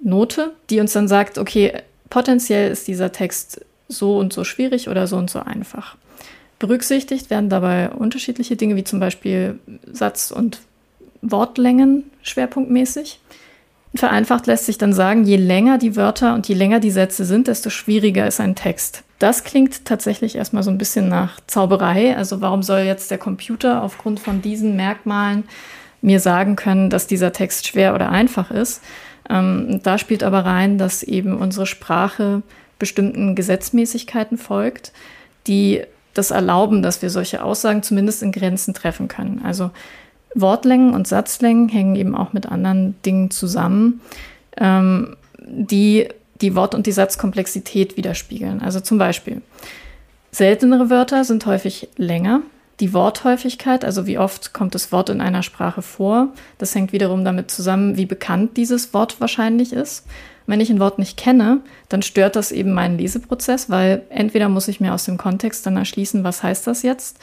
[0.00, 1.72] Note, die uns dann sagt, okay,
[2.08, 5.96] potenziell ist dieser Text so und so schwierig oder so und so einfach.
[6.58, 9.58] Berücksichtigt werden dabei unterschiedliche Dinge, wie zum Beispiel
[9.90, 10.60] Satz- und
[11.22, 13.20] Wortlängen schwerpunktmäßig.
[13.94, 17.48] Vereinfacht lässt sich dann sagen, je länger die Wörter und je länger die Sätze sind,
[17.48, 19.02] desto schwieriger ist ein Text.
[19.18, 22.16] Das klingt tatsächlich erstmal so ein bisschen nach Zauberei.
[22.16, 25.44] Also warum soll jetzt der Computer aufgrund von diesen Merkmalen
[26.02, 28.82] mir sagen können, dass dieser Text schwer oder einfach ist?
[29.28, 32.42] Ähm, da spielt aber rein, dass eben unsere Sprache
[32.78, 34.92] bestimmten Gesetzmäßigkeiten folgt,
[35.46, 35.82] die
[36.14, 39.40] das erlauben, dass wir solche Aussagen zumindest in Grenzen treffen können.
[39.44, 39.70] Also
[40.40, 44.00] Wortlängen und Satzlängen hängen eben auch mit anderen Dingen zusammen,
[44.56, 46.08] ähm, die
[46.40, 48.62] die Wort- und die Satzkomplexität widerspiegeln.
[48.62, 49.42] Also zum Beispiel,
[50.30, 52.42] seltenere Wörter sind häufig länger.
[52.80, 57.24] Die Worthäufigkeit, also wie oft kommt das Wort in einer Sprache vor, das hängt wiederum
[57.24, 60.06] damit zusammen, wie bekannt dieses Wort wahrscheinlich ist.
[60.46, 64.68] Wenn ich ein Wort nicht kenne, dann stört das eben meinen Leseprozess, weil entweder muss
[64.68, 67.18] ich mir aus dem Kontext dann erschließen, was heißt das jetzt,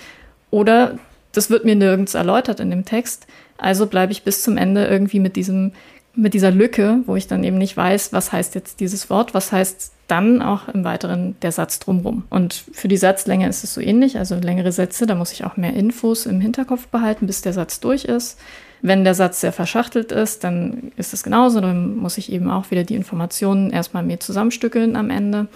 [0.52, 1.00] oder
[1.38, 3.28] das wird mir nirgends erläutert in dem Text.
[3.58, 5.72] Also bleibe ich bis zum Ende irgendwie mit diesem
[6.16, 9.52] mit dieser Lücke, wo ich dann eben nicht weiß, was heißt jetzt dieses Wort, was
[9.52, 12.24] heißt dann auch im Weiteren der Satz drumrum.
[12.30, 15.58] Und für die Satzlänge ist es so ähnlich, also längere Sätze, da muss ich auch
[15.58, 18.40] mehr Infos im Hinterkopf behalten, bis der Satz durch ist.
[18.82, 22.70] Wenn der Satz sehr verschachtelt ist, dann ist es genauso, dann muss ich eben auch
[22.72, 25.48] wieder die Informationen erstmal mehr zusammenstückeln am Ende.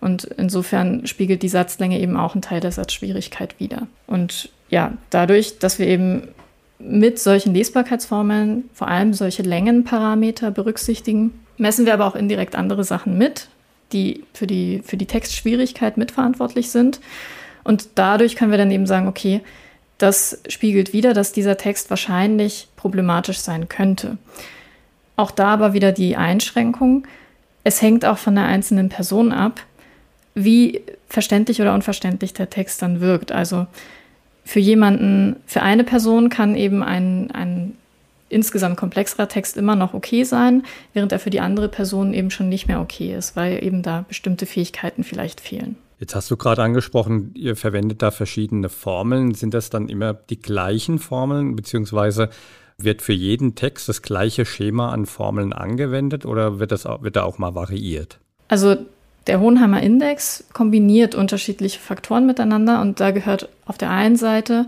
[0.00, 3.86] Und insofern spiegelt die Satzlänge eben auch einen Teil der Satzschwierigkeit wider.
[4.06, 6.28] Und ja, dadurch, dass wir eben
[6.78, 13.16] mit solchen Lesbarkeitsformeln vor allem solche Längenparameter berücksichtigen, messen wir aber auch indirekt andere Sachen
[13.16, 13.48] mit,
[13.92, 17.00] die für die, für die Textschwierigkeit mitverantwortlich sind.
[17.64, 19.40] Und dadurch können wir dann eben sagen, okay,
[19.98, 24.18] das spiegelt wieder, dass dieser Text wahrscheinlich problematisch sein könnte.
[25.16, 27.06] Auch da aber wieder die Einschränkung.
[27.64, 29.60] Es hängt auch von der einzelnen Person ab,
[30.36, 33.32] wie verständlich oder unverständlich der Text dann wirkt.
[33.32, 33.66] Also
[34.44, 37.74] für jemanden, für eine Person kann eben ein, ein
[38.28, 42.48] insgesamt komplexerer Text immer noch okay sein, während er für die andere Person eben schon
[42.48, 45.76] nicht mehr okay ist, weil eben da bestimmte Fähigkeiten vielleicht fehlen.
[45.98, 49.32] Jetzt hast du gerade angesprochen, ihr verwendet da verschiedene Formeln.
[49.32, 52.28] Sind das dann immer die gleichen Formeln, beziehungsweise
[52.76, 57.22] wird für jeden Text das gleiche Schema an Formeln angewendet oder wird, das, wird da
[57.22, 58.18] auch mal variiert?
[58.48, 58.76] Also
[59.26, 64.66] der Hohenheimer Index kombiniert unterschiedliche Faktoren miteinander und da gehört auf der einen Seite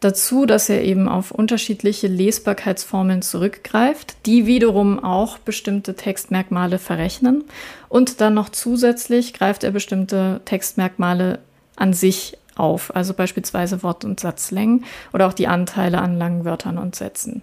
[0.00, 7.44] dazu, dass er eben auf unterschiedliche Lesbarkeitsformeln zurückgreift, die wiederum auch bestimmte Textmerkmale verrechnen.
[7.88, 11.40] Und dann noch zusätzlich greift er bestimmte Textmerkmale
[11.76, 16.78] an sich auf, also beispielsweise Wort- und Satzlängen oder auch die Anteile an langen Wörtern
[16.78, 17.42] und Sätzen.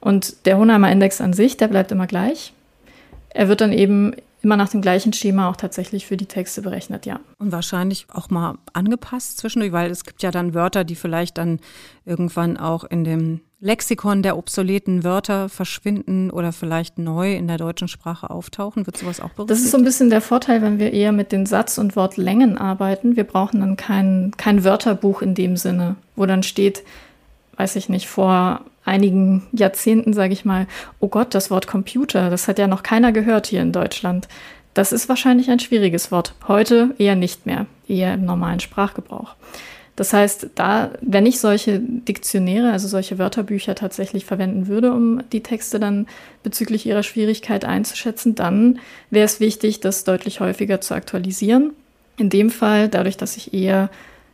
[0.00, 2.52] Und der Hohenheimer Index an sich, der bleibt immer gleich.
[3.30, 7.06] Er wird dann eben immer nach dem gleichen Schema auch tatsächlich für die Texte berechnet,
[7.06, 7.20] ja.
[7.38, 11.60] Und wahrscheinlich auch mal angepasst zwischendurch, weil es gibt ja dann Wörter, die vielleicht dann
[12.04, 17.88] irgendwann auch in dem Lexikon der obsoleten Wörter verschwinden oder vielleicht neu in der deutschen
[17.88, 18.86] Sprache auftauchen?
[18.86, 19.50] Wird sowas auch berücksichtigt?
[19.50, 22.58] Das ist so ein bisschen der Vorteil, wenn wir eher mit den Satz- und Wortlängen
[22.58, 23.16] arbeiten.
[23.16, 26.84] Wir brauchen dann kein, kein Wörterbuch in dem Sinne, wo dann steht,
[27.56, 30.66] weiß ich nicht, vor einigen Jahrzehnten, sage ich mal,
[31.00, 34.28] oh Gott, das Wort Computer, das hat ja noch keiner gehört hier in Deutschland.
[34.72, 36.34] Das ist wahrscheinlich ein schwieriges Wort.
[36.48, 39.34] Heute eher nicht mehr, eher im normalen Sprachgebrauch.
[39.96, 45.42] Das heißt, da, wenn ich solche Diktionäre, also solche Wörterbücher tatsächlich verwenden würde, um die
[45.42, 46.06] Texte dann
[46.42, 51.72] bezüglich ihrer Schwierigkeit einzuschätzen, dann wäre es wichtig, das deutlich häufiger zu aktualisieren.
[52.18, 53.88] In dem Fall, dadurch, dass ich eher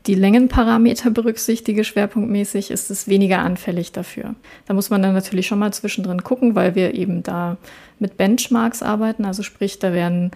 [0.06, 4.34] die Längenparameter berücksichtige, schwerpunktmäßig, ist es weniger anfällig dafür.
[4.66, 7.56] Da muss man dann natürlich schon mal zwischendrin gucken, weil wir eben da
[7.98, 9.24] mit Benchmarks arbeiten.
[9.24, 10.32] Also sprich, da werden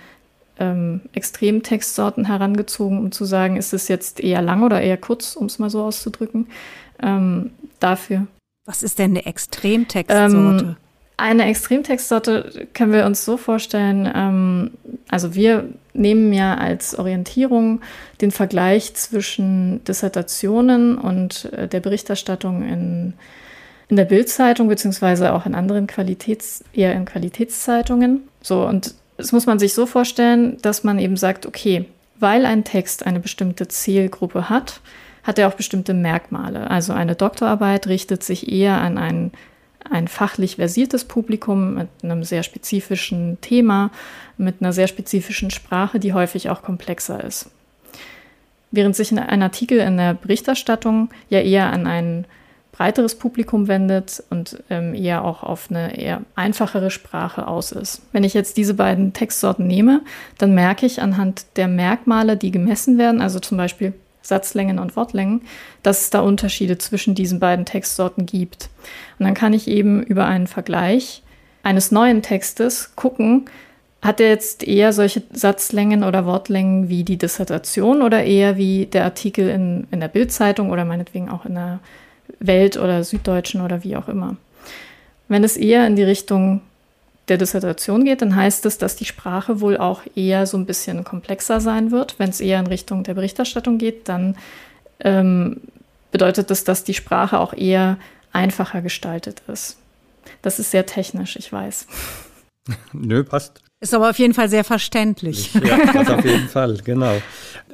[0.58, 5.46] ähm, Extremtextsorten herangezogen, um zu sagen, ist es jetzt eher lang oder eher kurz, um
[5.46, 6.46] es mal so auszudrücken.
[7.02, 7.50] Ähm,
[7.80, 8.26] dafür.
[8.64, 10.64] Was ist denn eine Extremtextsorte?
[10.64, 10.76] Ähm,
[11.16, 14.70] eine Extremtextsorte können wir uns so vorstellen, ähm,
[15.08, 17.80] also wir nehmen ja als Orientierung
[18.20, 23.14] den Vergleich zwischen Dissertationen und äh, der Berichterstattung in,
[23.88, 28.28] in der Bildzeitung, beziehungsweise auch in anderen Qualitäts-, eher in Qualitätszeitungen.
[28.42, 31.86] So, und das muss man sich so vorstellen, dass man eben sagt, okay,
[32.18, 34.80] weil ein Text eine bestimmte Zielgruppe hat,
[35.22, 36.70] hat er auch bestimmte Merkmale.
[36.70, 39.32] Also eine Doktorarbeit richtet sich eher an einen
[39.90, 43.90] ein fachlich versiertes Publikum mit einem sehr spezifischen Thema,
[44.36, 47.50] mit einer sehr spezifischen Sprache, die häufig auch komplexer ist.
[48.70, 52.26] Während sich ein Artikel in der Berichterstattung ja eher an ein
[52.72, 58.02] breiteres Publikum wendet und ähm, eher auch auf eine eher einfachere Sprache aus ist.
[58.12, 60.02] Wenn ich jetzt diese beiden Textsorten nehme,
[60.36, 63.94] dann merke ich anhand der Merkmale, die gemessen werden, also zum Beispiel
[64.28, 65.42] Satzlängen und Wortlängen,
[65.82, 68.68] dass es da Unterschiede zwischen diesen beiden Textsorten gibt.
[69.18, 71.22] Und dann kann ich eben über einen Vergleich
[71.62, 73.46] eines neuen Textes gucken,
[74.02, 79.04] hat er jetzt eher solche Satzlängen oder Wortlängen wie die Dissertation oder eher wie der
[79.04, 81.80] Artikel in, in der Bildzeitung oder meinetwegen auch in der
[82.38, 84.36] Welt oder Süddeutschen oder wie auch immer.
[85.28, 86.60] Wenn es eher in die Richtung
[87.28, 91.04] der Dissertation geht, dann heißt es, dass die Sprache wohl auch eher so ein bisschen
[91.04, 92.18] komplexer sein wird.
[92.18, 94.36] Wenn es eher in Richtung der Berichterstattung geht, dann
[95.00, 95.60] ähm,
[96.12, 97.98] bedeutet das, dass die Sprache auch eher
[98.32, 99.78] einfacher gestaltet ist.
[100.42, 101.86] Das ist sehr technisch, ich weiß.
[102.92, 103.65] Nö, passt.
[103.78, 105.52] Ist aber auf jeden Fall sehr verständlich.
[105.52, 107.20] Ja, das auf jeden Fall, genau.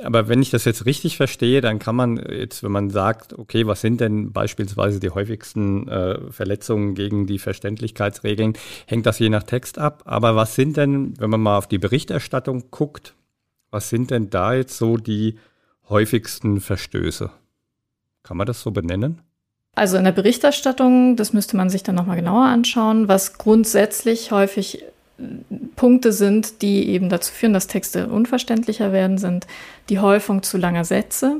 [0.03, 3.69] Aber wenn ich das jetzt richtig verstehe, dann kann man jetzt, wenn man sagt, okay,
[3.69, 8.55] was sind denn beispielsweise die häufigsten äh, Verletzungen gegen die Verständlichkeitsregeln,
[8.87, 10.03] hängt das je nach Text ab.
[10.05, 13.15] Aber was sind denn, wenn man mal auf die Berichterstattung guckt,
[13.71, 15.39] was sind denn da jetzt so die
[15.89, 17.31] häufigsten Verstöße?
[18.25, 19.21] Kann man das so benennen?
[19.75, 24.85] Also in der Berichterstattung, das müsste man sich dann nochmal genauer anschauen, was grundsätzlich häufig
[25.77, 29.47] Punkte sind, die eben dazu führen, dass Texte unverständlicher werden, sind
[29.89, 31.39] die Häufung zu langer Sätze,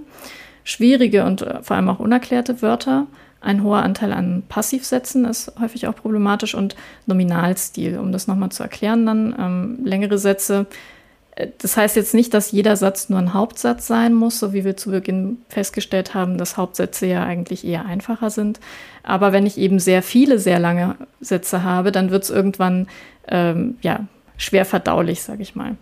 [0.65, 3.07] schwierige und äh, vor allem auch unerklärte Wörter,
[3.43, 7.99] ein hoher Anteil an Passivsätzen ist häufig auch problematisch und Nominalstil.
[7.99, 10.67] Um das nochmal zu erklären, dann ähm, längere Sätze.
[11.59, 14.77] Das heißt jetzt nicht, dass jeder Satz nur ein Hauptsatz sein muss, so wie wir
[14.77, 18.61] zu Beginn festgestellt haben, dass Hauptsätze ja eigentlich eher einfacher sind.
[19.03, 22.87] Aber wenn ich eben sehr viele, sehr lange Sätze habe, dann wird es irgendwann
[23.29, 25.77] ähm, ja, schwer verdaulich, sage ich mal.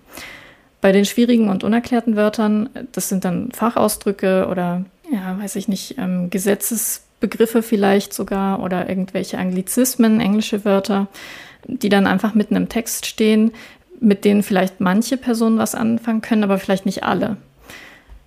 [0.80, 5.96] Bei den schwierigen und unerklärten Wörtern, das sind dann Fachausdrücke oder, ja, weiß ich nicht,
[5.98, 11.08] ähm, Gesetzesbegriffe vielleicht sogar oder irgendwelche Anglizismen, englische Wörter,
[11.66, 13.52] die dann einfach mitten im Text stehen,
[14.00, 17.36] mit denen vielleicht manche Personen was anfangen können, aber vielleicht nicht alle.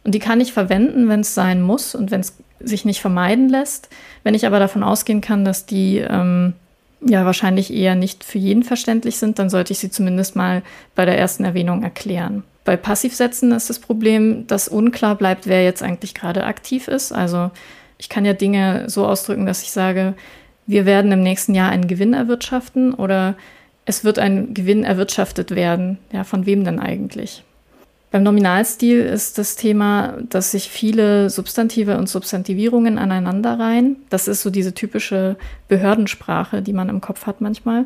[0.03, 3.49] Und die kann ich verwenden, wenn es sein muss und wenn es sich nicht vermeiden
[3.49, 3.89] lässt.
[4.23, 6.53] Wenn ich aber davon ausgehen kann, dass die ähm,
[7.01, 10.61] ja wahrscheinlich eher nicht für jeden verständlich sind, dann sollte ich sie zumindest mal
[10.95, 12.43] bei der ersten Erwähnung erklären.
[12.65, 17.11] Bei Passivsätzen ist das Problem, dass unklar bleibt, wer jetzt eigentlich gerade aktiv ist.
[17.11, 17.51] Also
[17.97, 20.13] ich kann ja Dinge so ausdrücken, dass ich sage,
[20.65, 23.35] wir werden im nächsten Jahr einen Gewinn erwirtschaften oder
[23.85, 25.97] es wird ein Gewinn erwirtschaftet werden.
[26.11, 27.43] Ja, von wem denn eigentlich?
[28.11, 33.97] Beim Nominalstil ist das Thema, dass sich viele Substantive und Substantivierungen aneinanderreihen.
[34.11, 35.35] Das ist so diese typische
[35.67, 37.85] Behördensprache, die man im Kopf hat manchmal.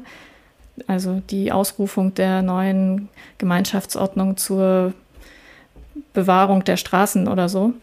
[0.85, 3.07] Also die Ausrufung der neuen
[3.37, 4.93] Gemeinschaftsordnung zur
[6.13, 7.73] Bewahrung der Straßen oder so.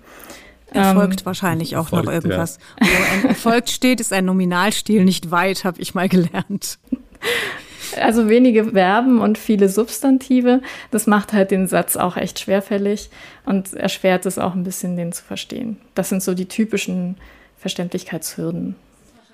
[0.71, 2.59] Erfolgt ähm, wahrscheinlich auch erfolgt, noch irgendwas.
[2.79, 2.87] Ja.
[2.87, 6.79] Wo ein erfolgt steht, ist ein Nominalstil nicht weit, habe ich mal gelernt.
[8.01, 10.63] Also wenige Verben und viele Substantive.
[10.91, 13.11] Das macht halt den Satz auch echt schwerfällig
[13.45, 15.79] und erschwert es auch ein bisschen, den zu verstehen.
[15.95, 17.17] Das sind so die typischen
[17.57, 18.77] Verständlichkeitshürden.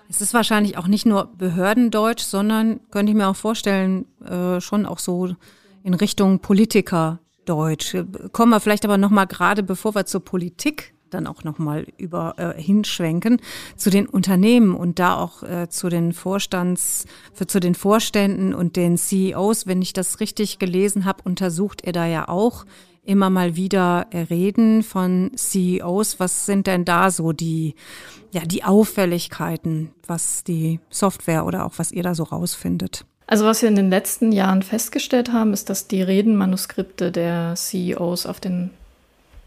[0.08, 4.84] Es ist wahrscheinlich auch nicht nur Behördendeutsch, sondern könnte ich mir auch vorstellen, äh, schon
[4.84, 5.34] auch so
[5.84, 7.96] in Richtung Politikerdeutsch.
[8.32, 12.35] Kommen wir vielleicht aber noch mal gerade, bevor wir zur Politik dann auch nochmal über
[12.38, 13.40] äh, hinschwenken
[13.77, 18.77] zu den Unternehmen und da auch äh, zu den Vorstands, für, zu den Vorständen und
[18.77, 19.66] den CEOs.
[19.66, 22.64] Wenn ich das richtig gelesen habe, untersucht er da ja auch
[23.03, 26.20] immer mal wieder Reden von CEOs.
[26.20, 27.75] Was sind denn da so die,
[28.31, 33.05] ja, die Auffälligkeiten, was die Software oder auch was ihr da so rausfindet?
[33.27, 38.27] Also was wir in den letzten Jahren festgestellt haben, ist, dass die Redenmanuskripte der CEOs
[38.27, 38.70] auf den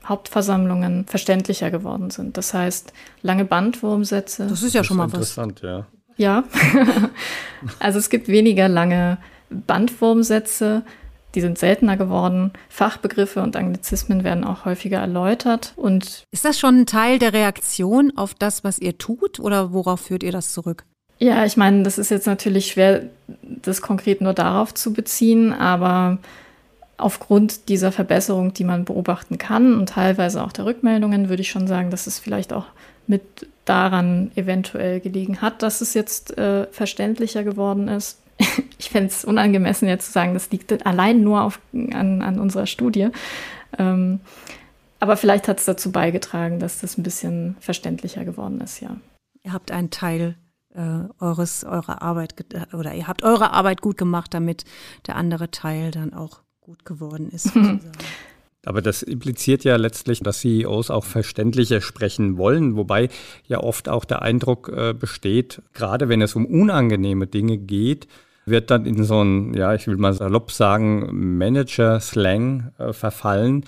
[0.06, 2.38] Hauptversammlungen verständlicher geworden sind.
[2.38, 4.48] Das heißt, lange Bandwurmsätze.
[4.48, 5.14] Das ist ja schon mal was.
[5.14, 5.86] Interessant, ja.
[6.18, 6.44] Ja.
[7.80, 9.18] also es gibt weniger lange
[9.50, 10.84] Bandwurmsätze.
[11.36, 12.52] Die sind seltener geworden.
[12.70, 15.74] Fachbegriffe und Anglizismen werden auch häufiger erläutert.
[15.76, 20.02] Und ist das schon ein Teil der Reaktion auf das, was ihr tut, oder worauf
[20.02, 20.86] führt ihr das zurück?
[21.18, 23.04] Ja, ich meine, das ist jetzt natürlich schwer,
[23.42, 26.20] das konkret nur darauf zu beziehen, aber
[27.04, 31.68] aufgrund dieser Verbesserung, die man beobachten kann und teilweise auch der Rückmeldungen, würde ich schon
[31.68, 32.66] sagen, dass es vielleicht auch
[33.08, 38.22] mit daran eventuell gelegen hat, dass es jetzt äh, verständlicher geworden ist.
[38.80, 42.68] ich fände es unangemessen, jetzt zu sagen, das liegt allein nur auf, an, an unserer
[42.68, 43.10] Studie.
[43.78, 44.22] Ähm,
[45.02, 48.96] aber vielleicht hat es dazu beigetragen, dass das ein bisschen verständlicher geworden ist, ja.
[49.44, 50.38] Ihr habt einen Teil
[50.74, 52.34] äh, eures, eurer Arbeit
[52.74, 54.64] oder ihr habt eure Arbeit gut gemacht, damit
[55.06, 57.52] der andere Teil dann auch gut geworden ist.
[58.66, 63.10] Aber das impliziert ja letztlich, dass CEOs auch verständlicher sprechen wollen, wobei
[63.46, 68.08] ja oft auch der Eindruck äh, besteht, gerade wenn es um unangenehme Dinge geht,
[68.46, 73.66] wird dann in so ein, ja, ich will mal salopp sagen, Manager-Slang äh, verfallen,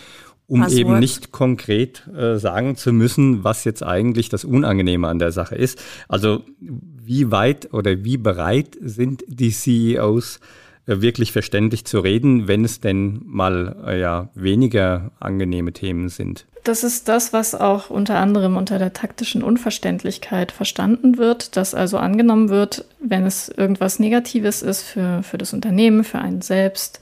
[0.48, 0.80] um Passwort.
[0.80, 5.56] eben nicht konkret äh, sagen zu müssen, was jetzt eigentlich das Unangenehme an der Sache
[5.56, 5.82] ist.
[6.08, 10.40] Also wie weit oder wie bereit sind die CEOs, äh,
[10.86, 16.46] wirklich verständlich zu reden, wenn es denn mal äh, ja weniger angenehme Themen sind.
[16.64, 21.98] Das ist das, was auch unter anderem unter der taktischen Unverständlichkeit verstanden wird, dass also
[21.98, 27.00] angenommen wird, wenn es irgendwas Negatives ist für, für das Unternehmen, für einen selbst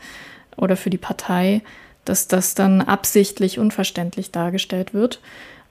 [0.57, 1.61] oder für die Partei,
[2.05, 5.21] dass das dann absichtlich unverständlich dargestellt wird.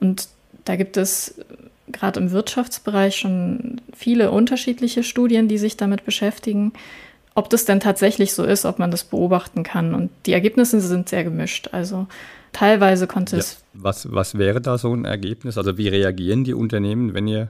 [0.01, 0.29] Und
[0.64, 1.35] da gibt es
[1.88, 6.72] gerade im Wirtschaftsbereich schon viele unterschiedliche Studien, die sich damit beschäftigen
[7.35, 9.95] ob das denn tatsächlich so ist, ob man das beobachten kann.
[9.95, 11.71] Und die Ergebnisse sind sehr gemischt.
[11.73, 12.07] Also
[12.53, 13.64] teilweise konnte ja, es.
[13.73, 15.59] Was, was wäre da so ein Ergebnis?
[15.59, 17.49] Also wie reagieren die Unternehmen, wenn ihr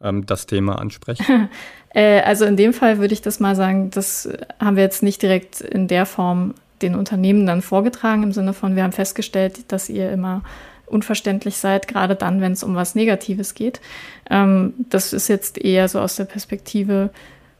[0.00, 1.22] ähm, das Thema ansprecht?
[1.94, 4.28] äh, also in dem Fall würde ich das mal sagen, das
[4.60, 8.76] haben wir jetzt nicht direkt in der Form den Unternehmen dann vorgetragen, im Sinne von,
[8.76, 10.42] wir haben festgestellt, dass ihr immer
[10.86, 13.80] unverständlich seid, gerade dann, wenn es um was Negatives geht.
[14.28, 17.10] Ähm, das ist jetzt eher so aus der Perspektive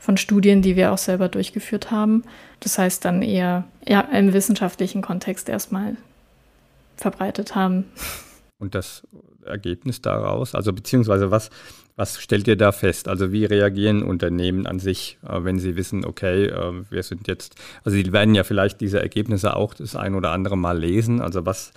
[0.03, 2.25] von Studien, die wir auch selber durchgeführt haben.
[2.59, 5.97] Das heißt dann eher ja, im wissenschaftlichen Kontext erstmal
[6.97, 7.85] verbreitet haben.
[8.59, 9.07] Und das
[9.47, 11.51] Ergebnis daraus, also beziehungsweise was,
[11.95, 13.07] was stellt ihr da fest?
[13.07, 17.55] Also wie reagieren Unternehmen an sich, äh, wenn sie wissen, okay, äh, wir sind jetzt,
[17.85, 21.21] also sie werden ja vielleicht diese Ergebnisse auch das ein oder andere Mal lesen.
[21.21, 21.71] Also was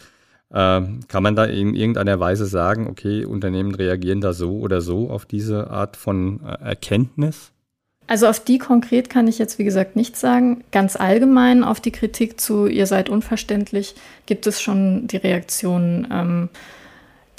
[0.49, 5.11] äh, kann man da in irgendeiner Weise sagen, okay, Unternehmen reagieren da so oder so
[5.11, 7.51] auf diese Art von Erkenntnis?
[8.07, 10.63] Also auf die konkret kann ich jetzt, wie gesagt, nichts sagen.
[10.71, 16.49] Ganz allgemein auf die Kritik zu, ihr seid unverständlich, gibt es schon die Reaktionen, ähm,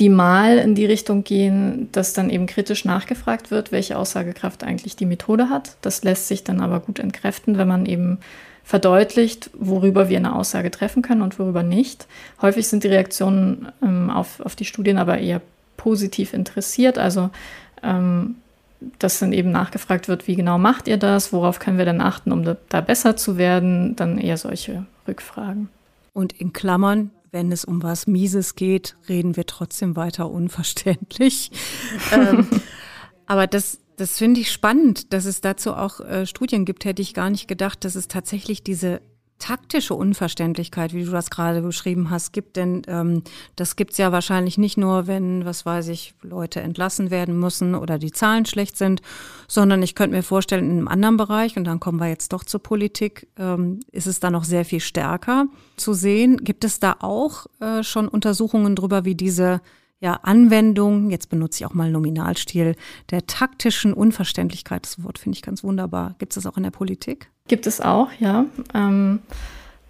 [0.00, 4.96] die mal in die Richtung gehen, dass dann eben kritisch nachgefragt wird, welche Aussagekraft eigentlich
[4.96, 5.76] die Methode hat.
[5.82, 8.18] Das lässt sich dann aber gut entkräften, wenn man eben
[8.62, 12.08] verdeutlicht, worüber wir eine Aussage treffen können und worüber nicht.
[12.42, 15.40] Häufig sind die Reaktionen ähm, auf, auf die Studien aber eher
[15.76, 16.98] positiv interessiert.
[16.98, 17.30] Also
[17.82, 18.34] ähm,
[18.98, 22.32] dass dann eben nachgefragt wird, wie genau macht ihr das, worauf können wir denn achten,
[22.32, 25.68] um da, besser zu werden, dann eher solche Rückfragen.
[26.12, 31.50] Und in Klammern, wenn es um was Mieses geht, reden wir trotzdem weiter unverständlich.
[32.12, 32.46] ähm,
[33.26, 36.84] aber das, das finde ich spannend, dass es dazu auch äh, Studien gibt.
[36.84, 39.00] Hätte ich gar nicht gedacht, dass es tatsächlich diese
[39.38, 42.56] taktische Unverständlichkeit, wie du das gerade beschrieben hast, gibt.
[42.56, 43.22] Denn ähm,
[43.54, 47.98] das gibt's ja wahrscheinlich nicht nur, wenn, was weiß ich, Leute entlassen werden müssen oder
[47.98, 49.02] die Zahlen schlecht sind,
[49.48, 52.44] sondern ich könnte mir vorstellen, in einem anderen Bereich, und dann kommen wir jetzt doch
[52.44, 55.46] zur Politik, ähm, ist es da noch sehr viel stärker
[55.76, 56.38] zu sehen.
[56.38, 59.60] Gibt es da auch äh, schon Untersuchungen drüber, wie diese
[60.00, 62.74] ja, Anwendung, jetzt benutze ich auch mal Nominalstil,
[63.10, 66.14] der taktischen Unverständlichkeit, das Wort finde ich ganz wunderbar.
[66.18, 67.30] Gibt es das auch in der Politik?
[67.48, 68.44] Gibt es auch, ja.
[68.74, 69.20] Ähm,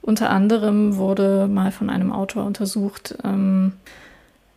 [0.03, 3.73] unter anderem wurde mal von einem Autor untersucht, ähm,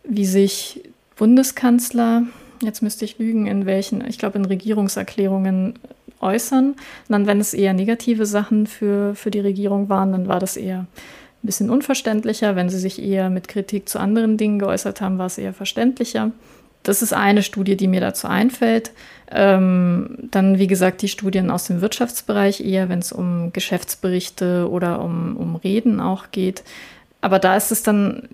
[0.04, 2.22] wie sich Bundeskanzler,
[2.62, 5.74] jetzt müsste ich lügen, in welchen, ich glaube in Regierungserklärungen
[6.20, 6.70] äußern.
[6.70, 10.56] Und dann, wenn es eher negative Sachen für, für die Regierung waren, dann war das
[10.56, 10.86] eher
[11.42, 12.56] ein bisschen unverständlicher.
[12.56, 16.32] Wenn sie sich eher mit Kritik zu anderen Dingen geäußert haben, war es eher verständlicher.
[16.82, 18.92] Das ist eine Studie, die mir dazu einfällt.
[19.30, 25.02] Ähm, dann, wie gesagt, die Studien aus dem Wirtschaftsbereich, eher wenn es um Geschäftsberichte oder
[25.02, 26.62] um, um Reden auch geht.
[27.20, 28.28] Aber da ist es dann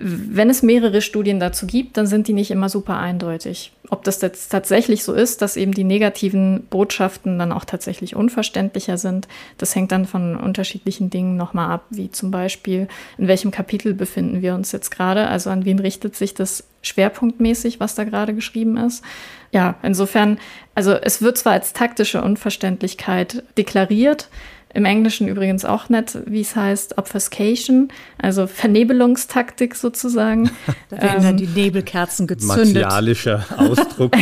[0.00, 3.72] wenn es mehrere Studien dazu gibt, dann sind die nicht immer super eindeutig.
[3.90, 8.96] Ob das jetzt tatsächlich so ist, dass eben die negativen Botschaften dann auch tatsächlich unverständlicher
[8.96, 9.28] sind,
[9.58, 14.40] das hängt dann von unterschiedlichen Dingen nochmal ab, wie zum Beispiel, in welchem Kapitel befinden
[14.40, 18.76] wir uns jetzt gerade, also an wen richtet sich das schwerpunktmäßig, was da gerade geschrieben
[18.76, 19.04] ist.
[19.52, 20.38] Ja, insofern,
[20.74, 24.28] also es wird zwar als taktische Unverständlichkeit deklariert,
[24.74, 30.50] im Englischen übrigens auch nett, wie es heißt, Obfuscation, also Vernebelungstaktik sozusagen.
[30.88, 32.82] da werden ähm, dann die Nebelkerzen gezündet.
[32.82, 34.12] Martialischer Ausdruck.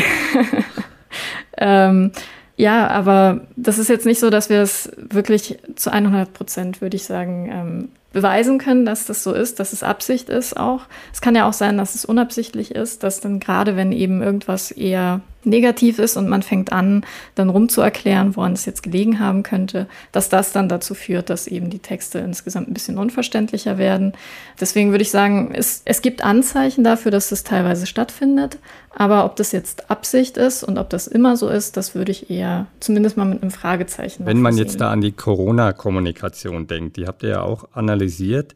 [1.58, 2.12] ähm,
[2.56, 6.96] ja, aber das ist jetzt nicht so, dass wir es wirklich zu 100 Prozent, würde
[6.96, 10.82] ich sagen, ähm, beweisen können, dass das so ist, dass es Absicht ist auch.
[11.12, 14.72] Es kann ja auch sein, dass es unabsichtlich ist, dass dann gerade wenn eben irgendwas
[14.72, 19.86] eher negativ ist und man fängt an, dann rumzuerklären, woran es jetzt gelegen haben könnte,
[20.12, 24.12] dass das dann dazu führt, dass eben die Texte insgesamt ein bisschen unverständlicher werden.
[24.60, 28.58] Deswegen würde ich sagen, es, es gibt Anzeichen dafür, dass das teilweise stattfindet,
[28.94, 32.30] aber ob das jetzt Absicht ist und ob das immer so ist, das würde ich
[32.30, 34.26] eher zumindest mal mit einem Fragezeichen.
[34.26, 38.54] Wenn man jetzt da an die Corona-Kommunikation denkt, die habt ihr ja auch analysiert.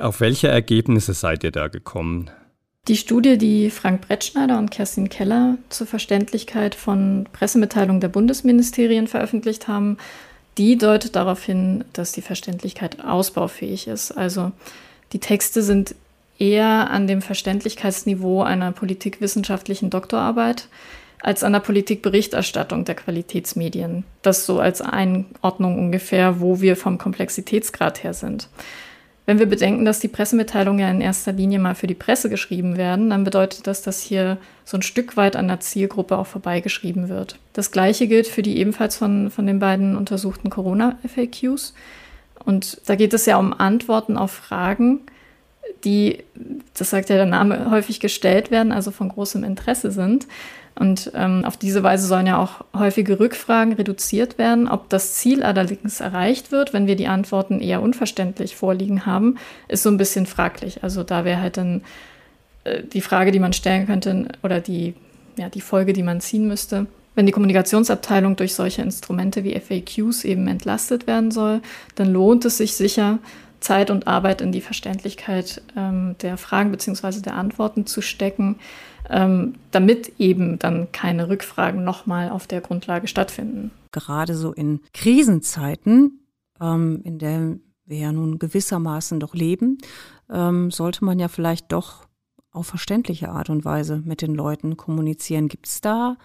[0.00, 2.30] Auf welche Ergebnisse seid ihr da gekommen?
[2.88, 9.68] Die Studie, die Frank Brettschneider und Kerstin Keller zur Verständlichkeit von Pressemitteilungen der Bundesministerien veröffentlicht
[9.68, 9.98] haben,
[10.58, 14.10] die deutet darauf hin, dass die Verständlichkeit ausbaufähig ist.
[14.10, 14.50] Also
[15.12, 15.94] die Texte sind
[16.40, 20.66] eher an dem Verständlichkeitsniveau einer politikwissenschaftlichen Doktorarbeit
[21.20, 24.02] als an der Politikberichterstattung der Qualitätsmedien.
[24.22, 28.48] Das so als Einordnung ungefähr, wo wir vom Komplexitätsgrad her sind.
[29.24, 32.76] Wenn wir bedenken, dass die Pressemitteilungen ja in erster Linie mal für die Presse geschrieben
[32.76, 37.08] werden, dann bedeutet das, dass hier so ein Stück weit an der Zielgruppe auch vorbeigeschrieben
[37.08, 37.38] wird.
[37.52, 41.72] Das gleiche gilt für die ebenfalls von, von den beiden untersuchten Corona-FAQs.
[42.44, 45.00] Und da geht es ja um Antworten auf Fragen,
[45.84, 46.24] die,
[46.76, 50.26] das sagt ja der Name, häufig gestellt werden, also von großem Interesse sind.
[50.74, 54.68] Und ähm, auf diese Weise sollen ja auch häufige Rückfragen reduziert werden.
[54.68, 59.36] Ob das Ziel allerdings erreicht wird, wenn wir die Antworten eher unverständlich vorliegen haben,
[59.68, 60.82] ist so ein bisschen fraglich.
[60.82, 61.82] Also da wäre halt dann
[62.64, 64.94] äh, die Frage, die man stellen könnte oder die,
[65.36, 66.86] ja, die Folge, die man ziehen müsste.
[67.14, 71.60] Wenn die Kommunikationsabteilung durch solche Instrumente wie FAQs eben entlastet werden soll,
[71.96, 73.18] dann lohnt es sich sicher,
[73.60, 77.20] Zeit und Arbeit in die Verständlichkeit ähm, der Fragen bzw.
[77.20, 78.56] der Antworten zu stecken
[79.12, 83.70] ähm, damit eben dann keine Rückfragen nochmal auf der Grundlage stattfinden.
[83.92, 86.26] Gerade so in Krisenzeiten,
[86.60, 89.78] ähm, in der wir ja nun gewissermaßen doch leben,
[90.30, 92.06] ähm, sollte man ja vielleicht doch
[92.50, 95.48] auf verständliche Art und Weise mit den Leuten kommunizieren.
[95.48, 96.16] Gibt es da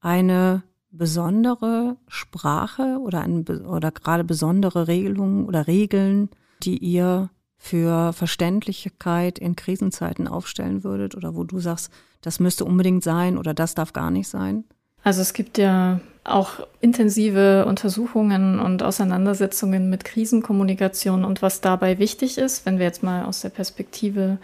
[0.00, 6.30] eine besondere Sprache oder, ein, oder gerade besondere Regelungen oder Regeln,
[6.62, 11.90] die ihr für Verständlichkeit in Krisenzeiten aufstellen würdet oder wo du sagst,
[12.20, 14.64] das müsste unbedingt sein oder das darf gar nicht sein?
[15.02, 22.38] Also es gibt ja auch intensive Untersuchungen und Auseinandersetzungen mit Krisenkommunikation und was dabei wichtig
[22.38, 24.38] ist, wenn wir jetzt mal aus der Perspektive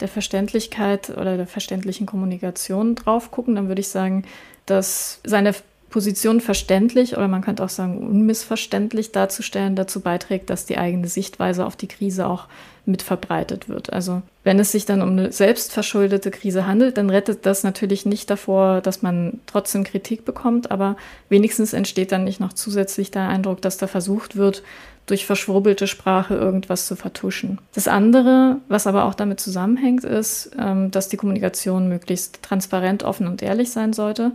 [0.00, 4.24] der Verständlichkeit oder der verständlichen Kommunikation drauf gucken, dann würde ich sagen,
[4.66, 5.54] dass seine
[5.92, 11.64] Position verständlich oder man könnte auch sagen unmissverständlich darzustellen, dazu beiträgt, dass die eigene Sichtweise
[11.64, 12.48] auf die Krise auch
[12.84, 13.92] mit verbreitet wird.
[13.92, 18.28] Also wenn es sich dann um eine selbstverschuldete Krise handelt, dann rettet das natürlich nicht
[18.28, 20.96] davor, dass man trotzdem Kritik bekommt, aber
[21.28, 24.64] wenigstens entsteht dann nicht noch zusätzlich der Eindruck, dass da versucht wird,
[25.06, 27.58] durch verschwurbelte Sprache irgendwas zu vertuschen.
[27.74, 33.26] Das andere, was aber auch damit zusammenhängt, ist, ähm, dass die Kommunikation möglichst transparent, offen
[33.26, 34.32] und ehrlich sein sollte.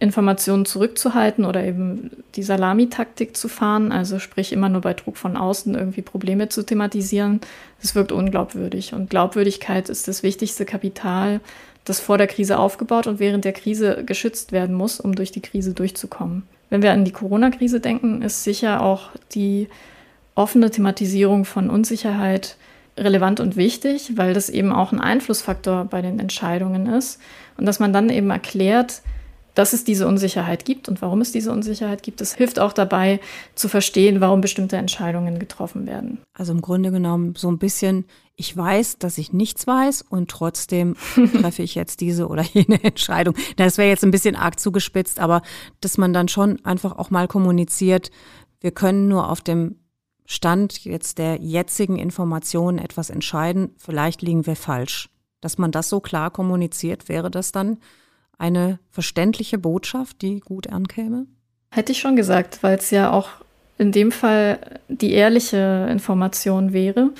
[0.00, 5.36] Informationen zurückzuhalten oder eben die Salamitaktik zu fahren, also sprich immer nur bei Druck von
[5.36, 7.40] außen irgendwie Probleme zu thematisieren,
[7.82, 8.94] das wirkt unglaubwürdig.
[8.94, 11.40] Und Glaubwürdigkeit ist das wichtigste Kapital,
[11.84, 15.42] das vor der Krise aufgebaut und während der Krise geschützt werden muss, um durch die
[15.42, 16.44] Krise durchzukommen.
[16.70, 19.68] Wenn wir an die Corona-Krise denken, ist sicher auch die
[20.34, 22.56] offene Thematisierung von Unsicherheit
[22.96, 27.20] relevant und wichtig, weil das eben auch ein Einflussfaktor bei den Entscheidungen ist
[27.58, 29.02] und dass man dann eben erklärt,
[29.60, 32.22] dass es diese Unsicherheit gibt und warum es diese Unsicherheit gibt.
[32.22, 33.20] Das hilft auch dabei
[33.54, 36.18] zu verstehen, warum bestimmte Entscheidungen getroffen werden.
[36.32, 38.06] Also im Grunde genommen so ein bisschen,
[38.36, 40.96] ich weiß, dass ich nichts weiß und trotzdem
[41.42, 43.34] treffe ich jetzt diese oder jene Entscheidung.
[43.56, 45.42] Das wäre jetzt ein bisschen arg zugespitzt, aber
[45.82, 48.10] dass man dann schon einfach auch mal kommuniziert,
[48.62, 49.76] wir können nur auf dem
[50.24, 55.10] Stand jetzt der jetzigen Informationen etwas entscheiden, vielleicht liegen wir falsch.
[55.42, 57.76] Dass man das so klar kommuniziert, wäre das dann
[58.40, 61.26] eine verständliche Botschaft, die gut ankäme?
[61.70, 63.28] Hätte ich schon gesagt, weil es ja auch
[63.78, 67.10] in dem Fall die ehrliche Information wäre,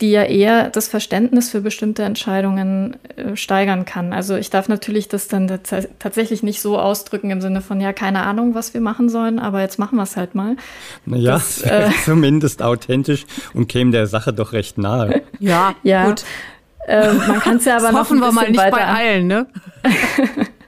[0.00, 4.12] die ja eher das Verständnis für bestimmte Entscheidungen äh, steigern kann.
[4.12, 5.60] Also ich darf natürlich das dann
[5.98, 9.60] tatsächlich nicht so ausdrücken im Sinne von, ja, keine Ahnung, was wir machen sollen, aber
[9.60, 10.56] jetzt machen wir es halt mal.
[11.04, 15.22] Naja, das, äh, zumindest authentisch und käme der Sache doch recht nahe.
[15.38, 16.06] Ja, ja.
[16.06, 16.24] gut.
[16.86, 19.46] Äh, man kann es ja aber das noch hoffen wir mal nicht weiter beeilen, ne?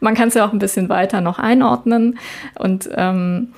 [0.00, 2.18] man kann es ja auch ein bisschen weiter noch einordnen.
[2.54, 3.52] Und ähm,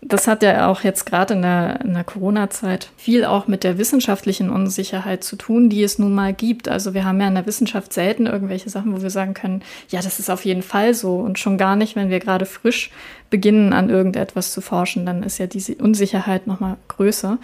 [0.00, 4.48] das hat ja auch jetzt gerade in der, der Corona-Zeit viel auch mit der wissenschaftlichen
[4.48, 6.68] Unsicherheit zu tun, die es nun mal gibt.
[6.68, 10.00] Also wir haben ja in der Wissenschaft selten irgendwelche Sachen, wo wir sagen können, ja,
[10.00, 11.16] das ist auf jeden Fall so.
[11.16, 12.90] Und schon gar nicht, wenn wir gerade frisch
[13.28, 17.38] beginnen, an irgendetwas zu forschen, dann ist ja diese Unsicherheit nochmal größer.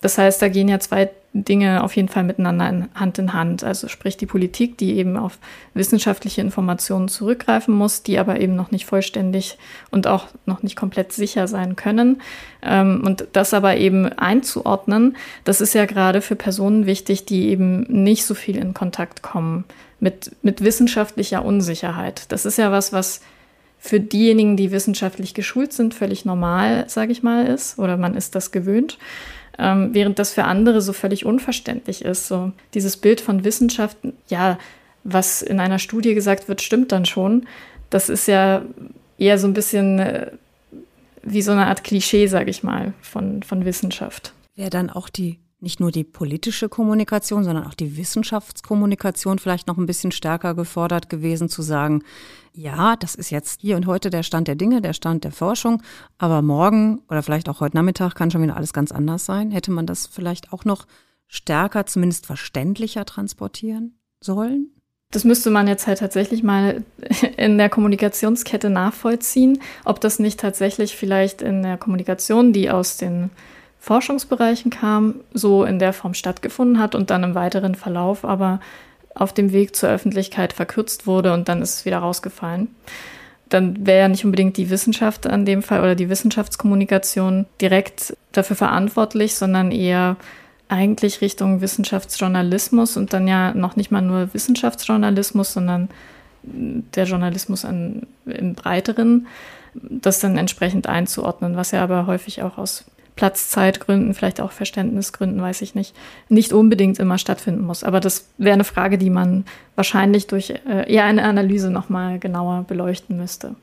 [0.00, 3.64] Das heißt, da gehen ja zwei Dinge auf jeden Fall miteinander in Hand in Hand.
[3.64, 5.38] Also sprich die Politik, die eben auf
[5.74, 9.58] wissenschaftliche Informationen zurückgreifen muss, die aber eben noch nicht vollständig
[9.90, 12.22] und auch noch nicht komplett sicher sein können.
[12.62, 17.82] Ähm, und das aber eben einzuordnen, das ist ja gerade für Personen wichtig, die eben
[17.82, 19.64] nicht so viel in Kontakt kommen
[20.00, 22.30] mit, mit wissenschaftlicher Unsicherheit.
[22.32, 23.20] Das ist ja was, was
[23.80, 28.34] für diejenigen, die wissenschaftlich geschult sind, völlig normal, sage ich mal, ist oder man ist
[28.34, 28.98] das gewöhnt
[29.58, 32.28] ähm, während das für andere so völlig unverständlich ist.
[32.28, 33.96] So dieses Bild von Wissenschaft,
[34.28, 34.58] ja,
[35.04, 37.46] was in einer Studie gesagt wird, stimmt dann schon.
[37.90, 38.62] Das ist ja
[39.18, 40.30] eher so ein bisschen äh,
[41.22, 44.32] wie so eine Art Klischee, sage ich mal, von, von Wissenschaft.
[44.56, 49.76] Wäre dann auch die nicht nur die politische Kommunikation, sondern auch die Wissenschaftskommunikation vielleicht noch
[49.76, 52.02] ein bisschen stärker gefordert gewesen, zu sagen,
[52.52, 55.82] ja, das ist jetzt hier und heute der Stand der Dinge, der Stand der Forschung,
[56.16, 59.50] aber morgen oder vielleicht auch heute Nachmittag kann schon wieder alles ganz anders sein.
[59.50, 60.86] Hätte man das vielleicht auch noch
[61.26, 64.70] stärker, zumindest verständlicher transportieren sollen?
[65.10, 66.84] Das müsste man jetzt halt tatsächlich mal
[67.36, 73.30] in der Kommunikationskette nachvollziehen, ob das nicht tatsächlich vielleicht in der Kommunikation, die aus den
[73.80, 78.60] Forschungsbereichen kam, so in der Form stattgefunden hat und dann im weiteren Verlauf aber
[79.14, 82.68] auf dem Weg zur Öffentlichkeit verkürzt wurde und dann ist es wieder rausgefallen.
[83.48, 88.56] Dann wäre ja nicht unbedingt die Wissenschaft an dem Fall oder die Wissenschaftskommunikation direkt dafür
[88.56, 90.16] verantwortlich, sondern eher
[90.68, 95.88] eigentlich Richtung Wissenschaftsjournalismus und dann ja noch nicht mal nur Wissenschaftsjournalismus, sondern
[96.42, 99.26] der Journalismus an, im breiteren,
[99.74, 102.84] das dann entsprechend einzuordnen, was ja aber häufig auch aus
[103.18, 105.92] Platzzeitgründen, vielleicht auch Verständnisgründen, weiß ich nicht,
[106.28, 107.82] nicht unbedingt immer stattfinden muss.
[107.82, 109.44] Aber das wäre eine Frage, die man
[109.74, 113.56] wahrscheinlich durch äh, eher eine Analyse nochmal genauer beleuchten müsste.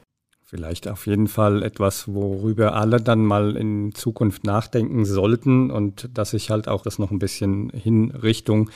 [0.43, 6.31] Vielleicht auf jeden Fall etwas, worüber alle dann mal in Zukunft nachdenken sollten und dass
[6.31, 8.69] sich halt auch das noch ein bisschen in Richtung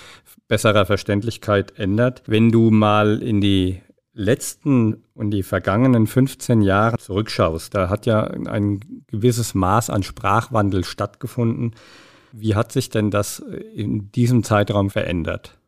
[0.48, 2.24] besserer Verständlichkeit ändert.
[2.26, 3.82] Wenn du mal in die
[4.14, 10.84] letzten und die vergangenen 15 Jahre zurückschaust, da hat ja ein gewisses Maß an Sprachwandel
[10.84, 11.76] stattgefunden.
[12.32, 15.60] Wie hat sich denn das in diesem Zeitraum verändert?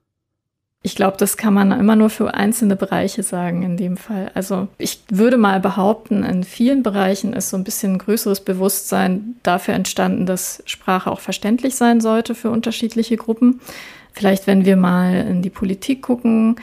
[0.83, 4.31] Ich glaube, das kann man immer nur für einzelne Bereiche sagen in dem Fall.
[4.33, 9.35] Also ich würde mal behaupten, in vielen Bereichen ist so ein bisschen ein größeres Bewusstsein
[9.43, 13.61] dafür entstanden, dass Sprache auch verständlich sein sollte für unterschiedliche Gruppen.
[14.11, 16.55] Vielleicht, wenn wir mal in die Politik gucken,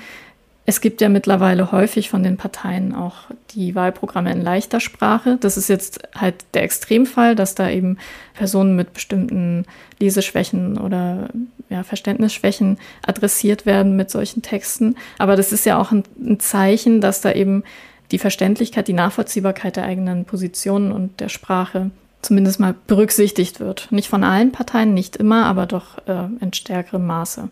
[0.69, 3.14] Es gibt ja mittlerweile häufig von den Parteien auch
[3.53, 5.39] die Wahlprogramme in leichter Sprache.
[5.41, 7.97] Das ist jetzt halt der Extremfall, dass da eben
[8.35, 9.64] Personen mit bestimmten
[9.99, 11.31] Leseschwächen oder
[11.71, 14.97] ja, Verständnisschwächen adressiert werden mit solchen Texten.
[15.16, 17.64] Aber das ist ja auch ein, ein Zeichen, dass da eben
[18.11, 21.91] die Verständlichkeit, die Nachvollziehbarkeit der eigenen Positionen und der Sprache
[22.21, 23.91] zumindest mal berücksichtigt wird.
[23.91, 27.49] Nicht von allen Parteien, nicht immer, aber doch äh, in stärkerem Maße.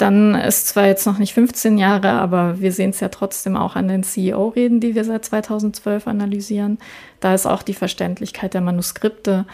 [0.00, 3.76] Dann ist zwar jetzt noch nicht 15 Jahre, aber wir sehen es ja trotzdem auch
[3.76, 6.78] an den CEO-Reden, die wir seit 2012 analysieren.
[7.20, 9.44] Da ist auch die Verständlichkeit der Manuskripte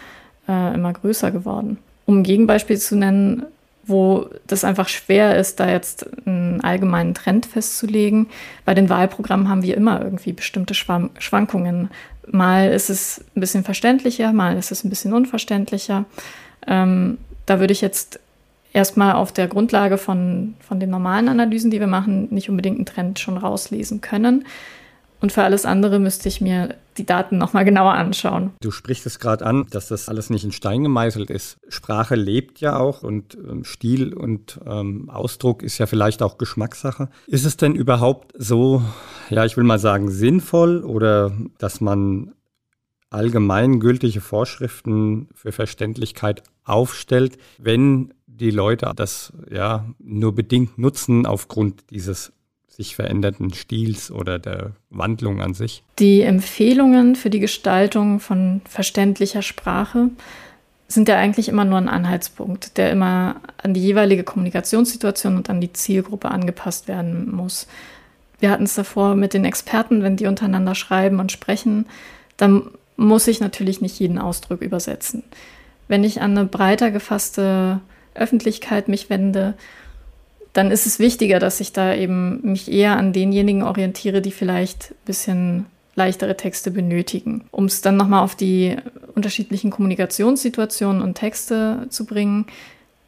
[0.48, 1.78] äh, immer größer geworden.
[2.04, 3.42] Um ein Gegenbeispiel zu nennen,
[3.88, 8.28] wo das einfach schwer ist, da jetzt einen allgemeinen Trend festzulegen.
[8.64, 11.90] Bei den Wahlprogrammen haben wir immer irgendwie bestimmte Schwankungen.
[12.30, 16.04] Mal ist es ein bisschen verständlicher, mal ist es ein bisschen unverständlicher.
[16.68, 18.20] Ähm, da würde ich jetzt
[18.76, 22.86] erstmal auf der Grundlage von, von den normalen Analysen, die wir machen, nicht unbedingt einen
[22.86, 24.44] Trend schon rauslesen können.
[25.18, 28.52] Und für alles andere müsste ich mir die Daten nochmal genauer anschauen.
[28.60, 31.56] Du sprichst es gerade an, dass das alles nicht in Stein gemeißelt ist.
[31.68, 37.08] Sprache lebt ja auch und ähm, Stil und ähm, Ausdruck ist ja vielleicht auch Geschmackssache.
[37.26, 38.82] Ist es denn überhaupt so,
[39.30, 42.32] ja, ich will mal sagen, sinnvoll oder dass man
[43.08, 52.32] allgemeingültige Vorschriften für Verständlichkeit aufstellt, wenn die Leute das ja nur bedingt nutzen aufgrund dieses
[52.68, 55.82] sich veränderten Stils oder der Wandlung an sich?
[55.98, 60.10] Die Empfehlungen für die Gestaltung von verständlicher Sprache
[60.88, 65.60] sind ja eigentlich immer nur ein Anhaltspunkt, der immer an die jeweilige Kommunikationssituation und an
[65.60, 67.66] die Zielgruppe angepasst werden muss.
[68.38, 71.86] Wir hatten es davor mit den Experten, wenn die untereinander schreiben und sprechen,
[72.36, 75.24] dann muss ich natürlich nicht jeden Ausdruck übersetzen.
[75.88, 77.80] Wenn ich an eine breiter gefasste
[78.16, 79.54] Öffentlichkeit mich wende,
[80.52, 84.92] dann ist es wichtiger, dass ich da eben mich eher an denjenigen orientiere, die vielleicht
[84.92, 87.46] ein bisschen leichtere Texte benötigen.
[87.50, 88.76] Um es dann nochmal auf die
[89.14, 92.46] unterschiedlichen Kommunikationssituationen und Texte zu bringen,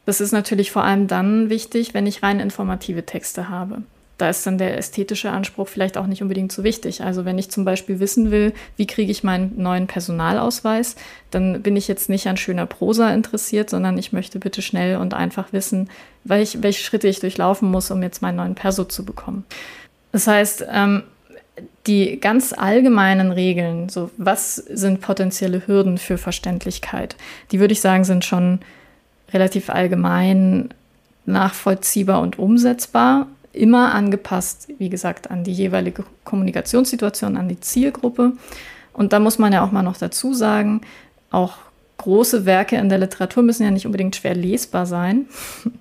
[0.05, 3.83] das ist natürlich vor allem dann wichtig, wenn ich rein informative Texte habe
[4.19, 7.01] da ist dann der ästhetische Anspruch vielleicht auch nicht unbedingt so wichtig.
[7.01, 10.97] Also wenn ich zum Beispiel wissen will, wie kriege ich meinen neuen Personalausweis,
[11.31, 15.13] dann bin ich jetzt nicht an schöner Prosa interessiert, sondern ich möchte bitte schnell und
[15.13, 15.89] einfach wissen,
[16.25, 19.45] welch, welche Schritte ich durchlaufen muss, um jetzt meinen neuen Perso zu bekommen.
[20.11, 21.03] Das heißt, ähm,
[21.87, 27.15] die ganz allgemeinen Regeln, so was sind potenzielle Hürden für Verständlichkeit,
[27.51, 28.59] die würde ich sagen, sind schon
[29.33, 30.73] relativ allgemein
[31.25, 38.33] nachvollziehbar und umsetzbar immer angepasst, wie gesagt, an die jeweilige Kommunikationssituation, an die Zielgruppe.
[38.93, 40.81] Und da muss man ja auch mal noch dazu sagen,
[41.31, 41.53] auch
[41.97, 45.27] große Werke in der Literatur müssen ja nicht unbedingt schwer lesbar sein.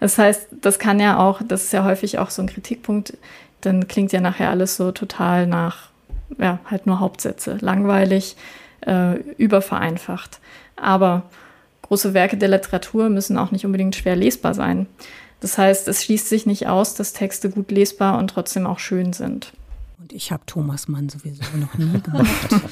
[0.00, 3.16] Das heißt, das kann ja auch, das ist ja häufig auch so ein Kritikpunkt,
[3.62, 5.88] dann klingt ja nachher alles so total nach,
[6.36, 8.36] ja, halt nur Hauptsätze, langweilig,
[8.86, 10.40] äh, übervereinfacht.
[10.76, 11.22] Aber
[11.82, 14.86] große Werke der Literatur müssen auch nicht unbedingt schwer lesbar sein.
[15.44, 19.12] Das heißt, es schließt sich nicht aus, dass Texte gut lesbar und trotzdem auch schön
[19.12, 19.52] sind.
[19.98, 22.62] Und ich habe Thomas Mann sowieso noch nie gemacht.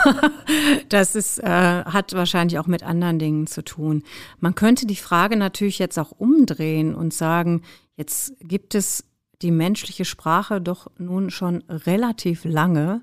[0.90, 1.44] das ist, äh,
[1.84, 4.04] hat wahrscheinlich auch mit anderen Dingen zu tun.
[4.38, 7.62] Man könnte die Frage natürlich jetzt auch umdrehen und sagen,
[7.96, 9.02] jetzt gibt es
[9.42, 13.02] die menschliche Sprache doch nun schon relativ lange.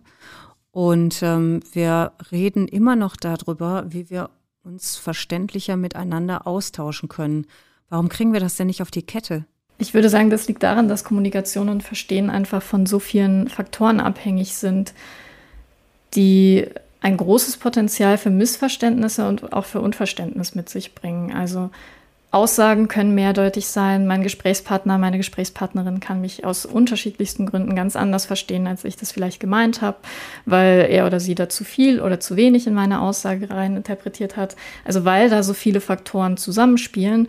[0.71, 4.29] Und ähm, wir reden immer noch darüber, wie wir
[4.63, 7.45] uns verständlicher miteinander austauschen können.
[7.91, 9.43] Warum kriegen wir das denn nicht auf die Kette?
[9.77, 13.99] Ich würde sagen, das liegt daran, dass Kommunikation und Verstehen einfach von so vielen Faktoren
[13.99, 14.93] abhängig sind,
[16.13, 16.67] die
[17.01, 21.33] ein großes Potenzial für Missverständnisse und auch für Unverständnis mit sich bringen.
[21.33, 21.69] Also
[22.29, 24.07] Aussagen können mehrdeutig sein.
[24.07, 29.11] Mein Gesprächspartner, meine Gesprächspartnerin kann mich aus unterschiedlichsten Gründen ganz anders verstehen, als ich das
[29.11, 29.97] vielleicht gemeint habe,
[30.45, 34.37] weil er oder sie da zu viel oder zu wenig in meine Aussage rein interpretiert
[34.37, 34.55] hat.
[34.85, 37.27] Also weil da so viele Faktoren zusammenspielen,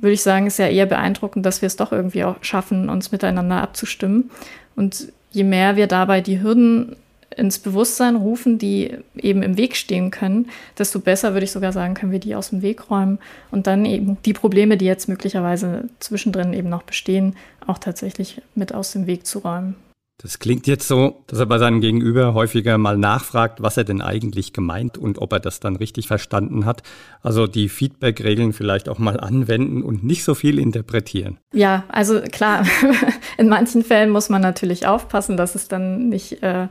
[0.00, 3.12] würde ich sagen, ist ja eher beeindruckend, dass wir es doch irgendwie auch schaffen, uns
[3.12, 4.30] miteinander abzustimmen.
[4.76, 6.96] Und je mehr wir dabei die Hürden
[7.36, 10.48] ins Bewusstsein rufen, die eben im Weg stehen können,
[10.78, 13.18] desto besser würde ich sogar sagen, können wir die aus dem Weg räumen
[13.50, 17.36] und dann eben die Probleme, die jetzt möglicherweise zwischendrin eben noch bestehen,
[17.66, 19.76] auch tatsächlich mit aus dem Weg zu räumen.
[20.22, 24.02] Das klingt jetzt so, dass er bei seinem Gegenüber häufiger mal nachfragt, was er denn
[24.02, 26.82] eigentlich gemeint und ob er das dann richtig verstanden hat.
[27.22, 31.38] Also die Feedback-Regeln vielleicht auch mal anwenden und nicht so viel interpretieren.
[31.54, 32.66] Ja, also klar,
[33.38, 36.68] in manchen Fällen muss man natürlich aufpassen, dass es dann nicht äh,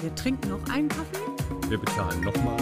[0.01, 1.69] Wir trinken noch einen Kaffee.
[1.69, 2.57] Wir bezahlen nochmal.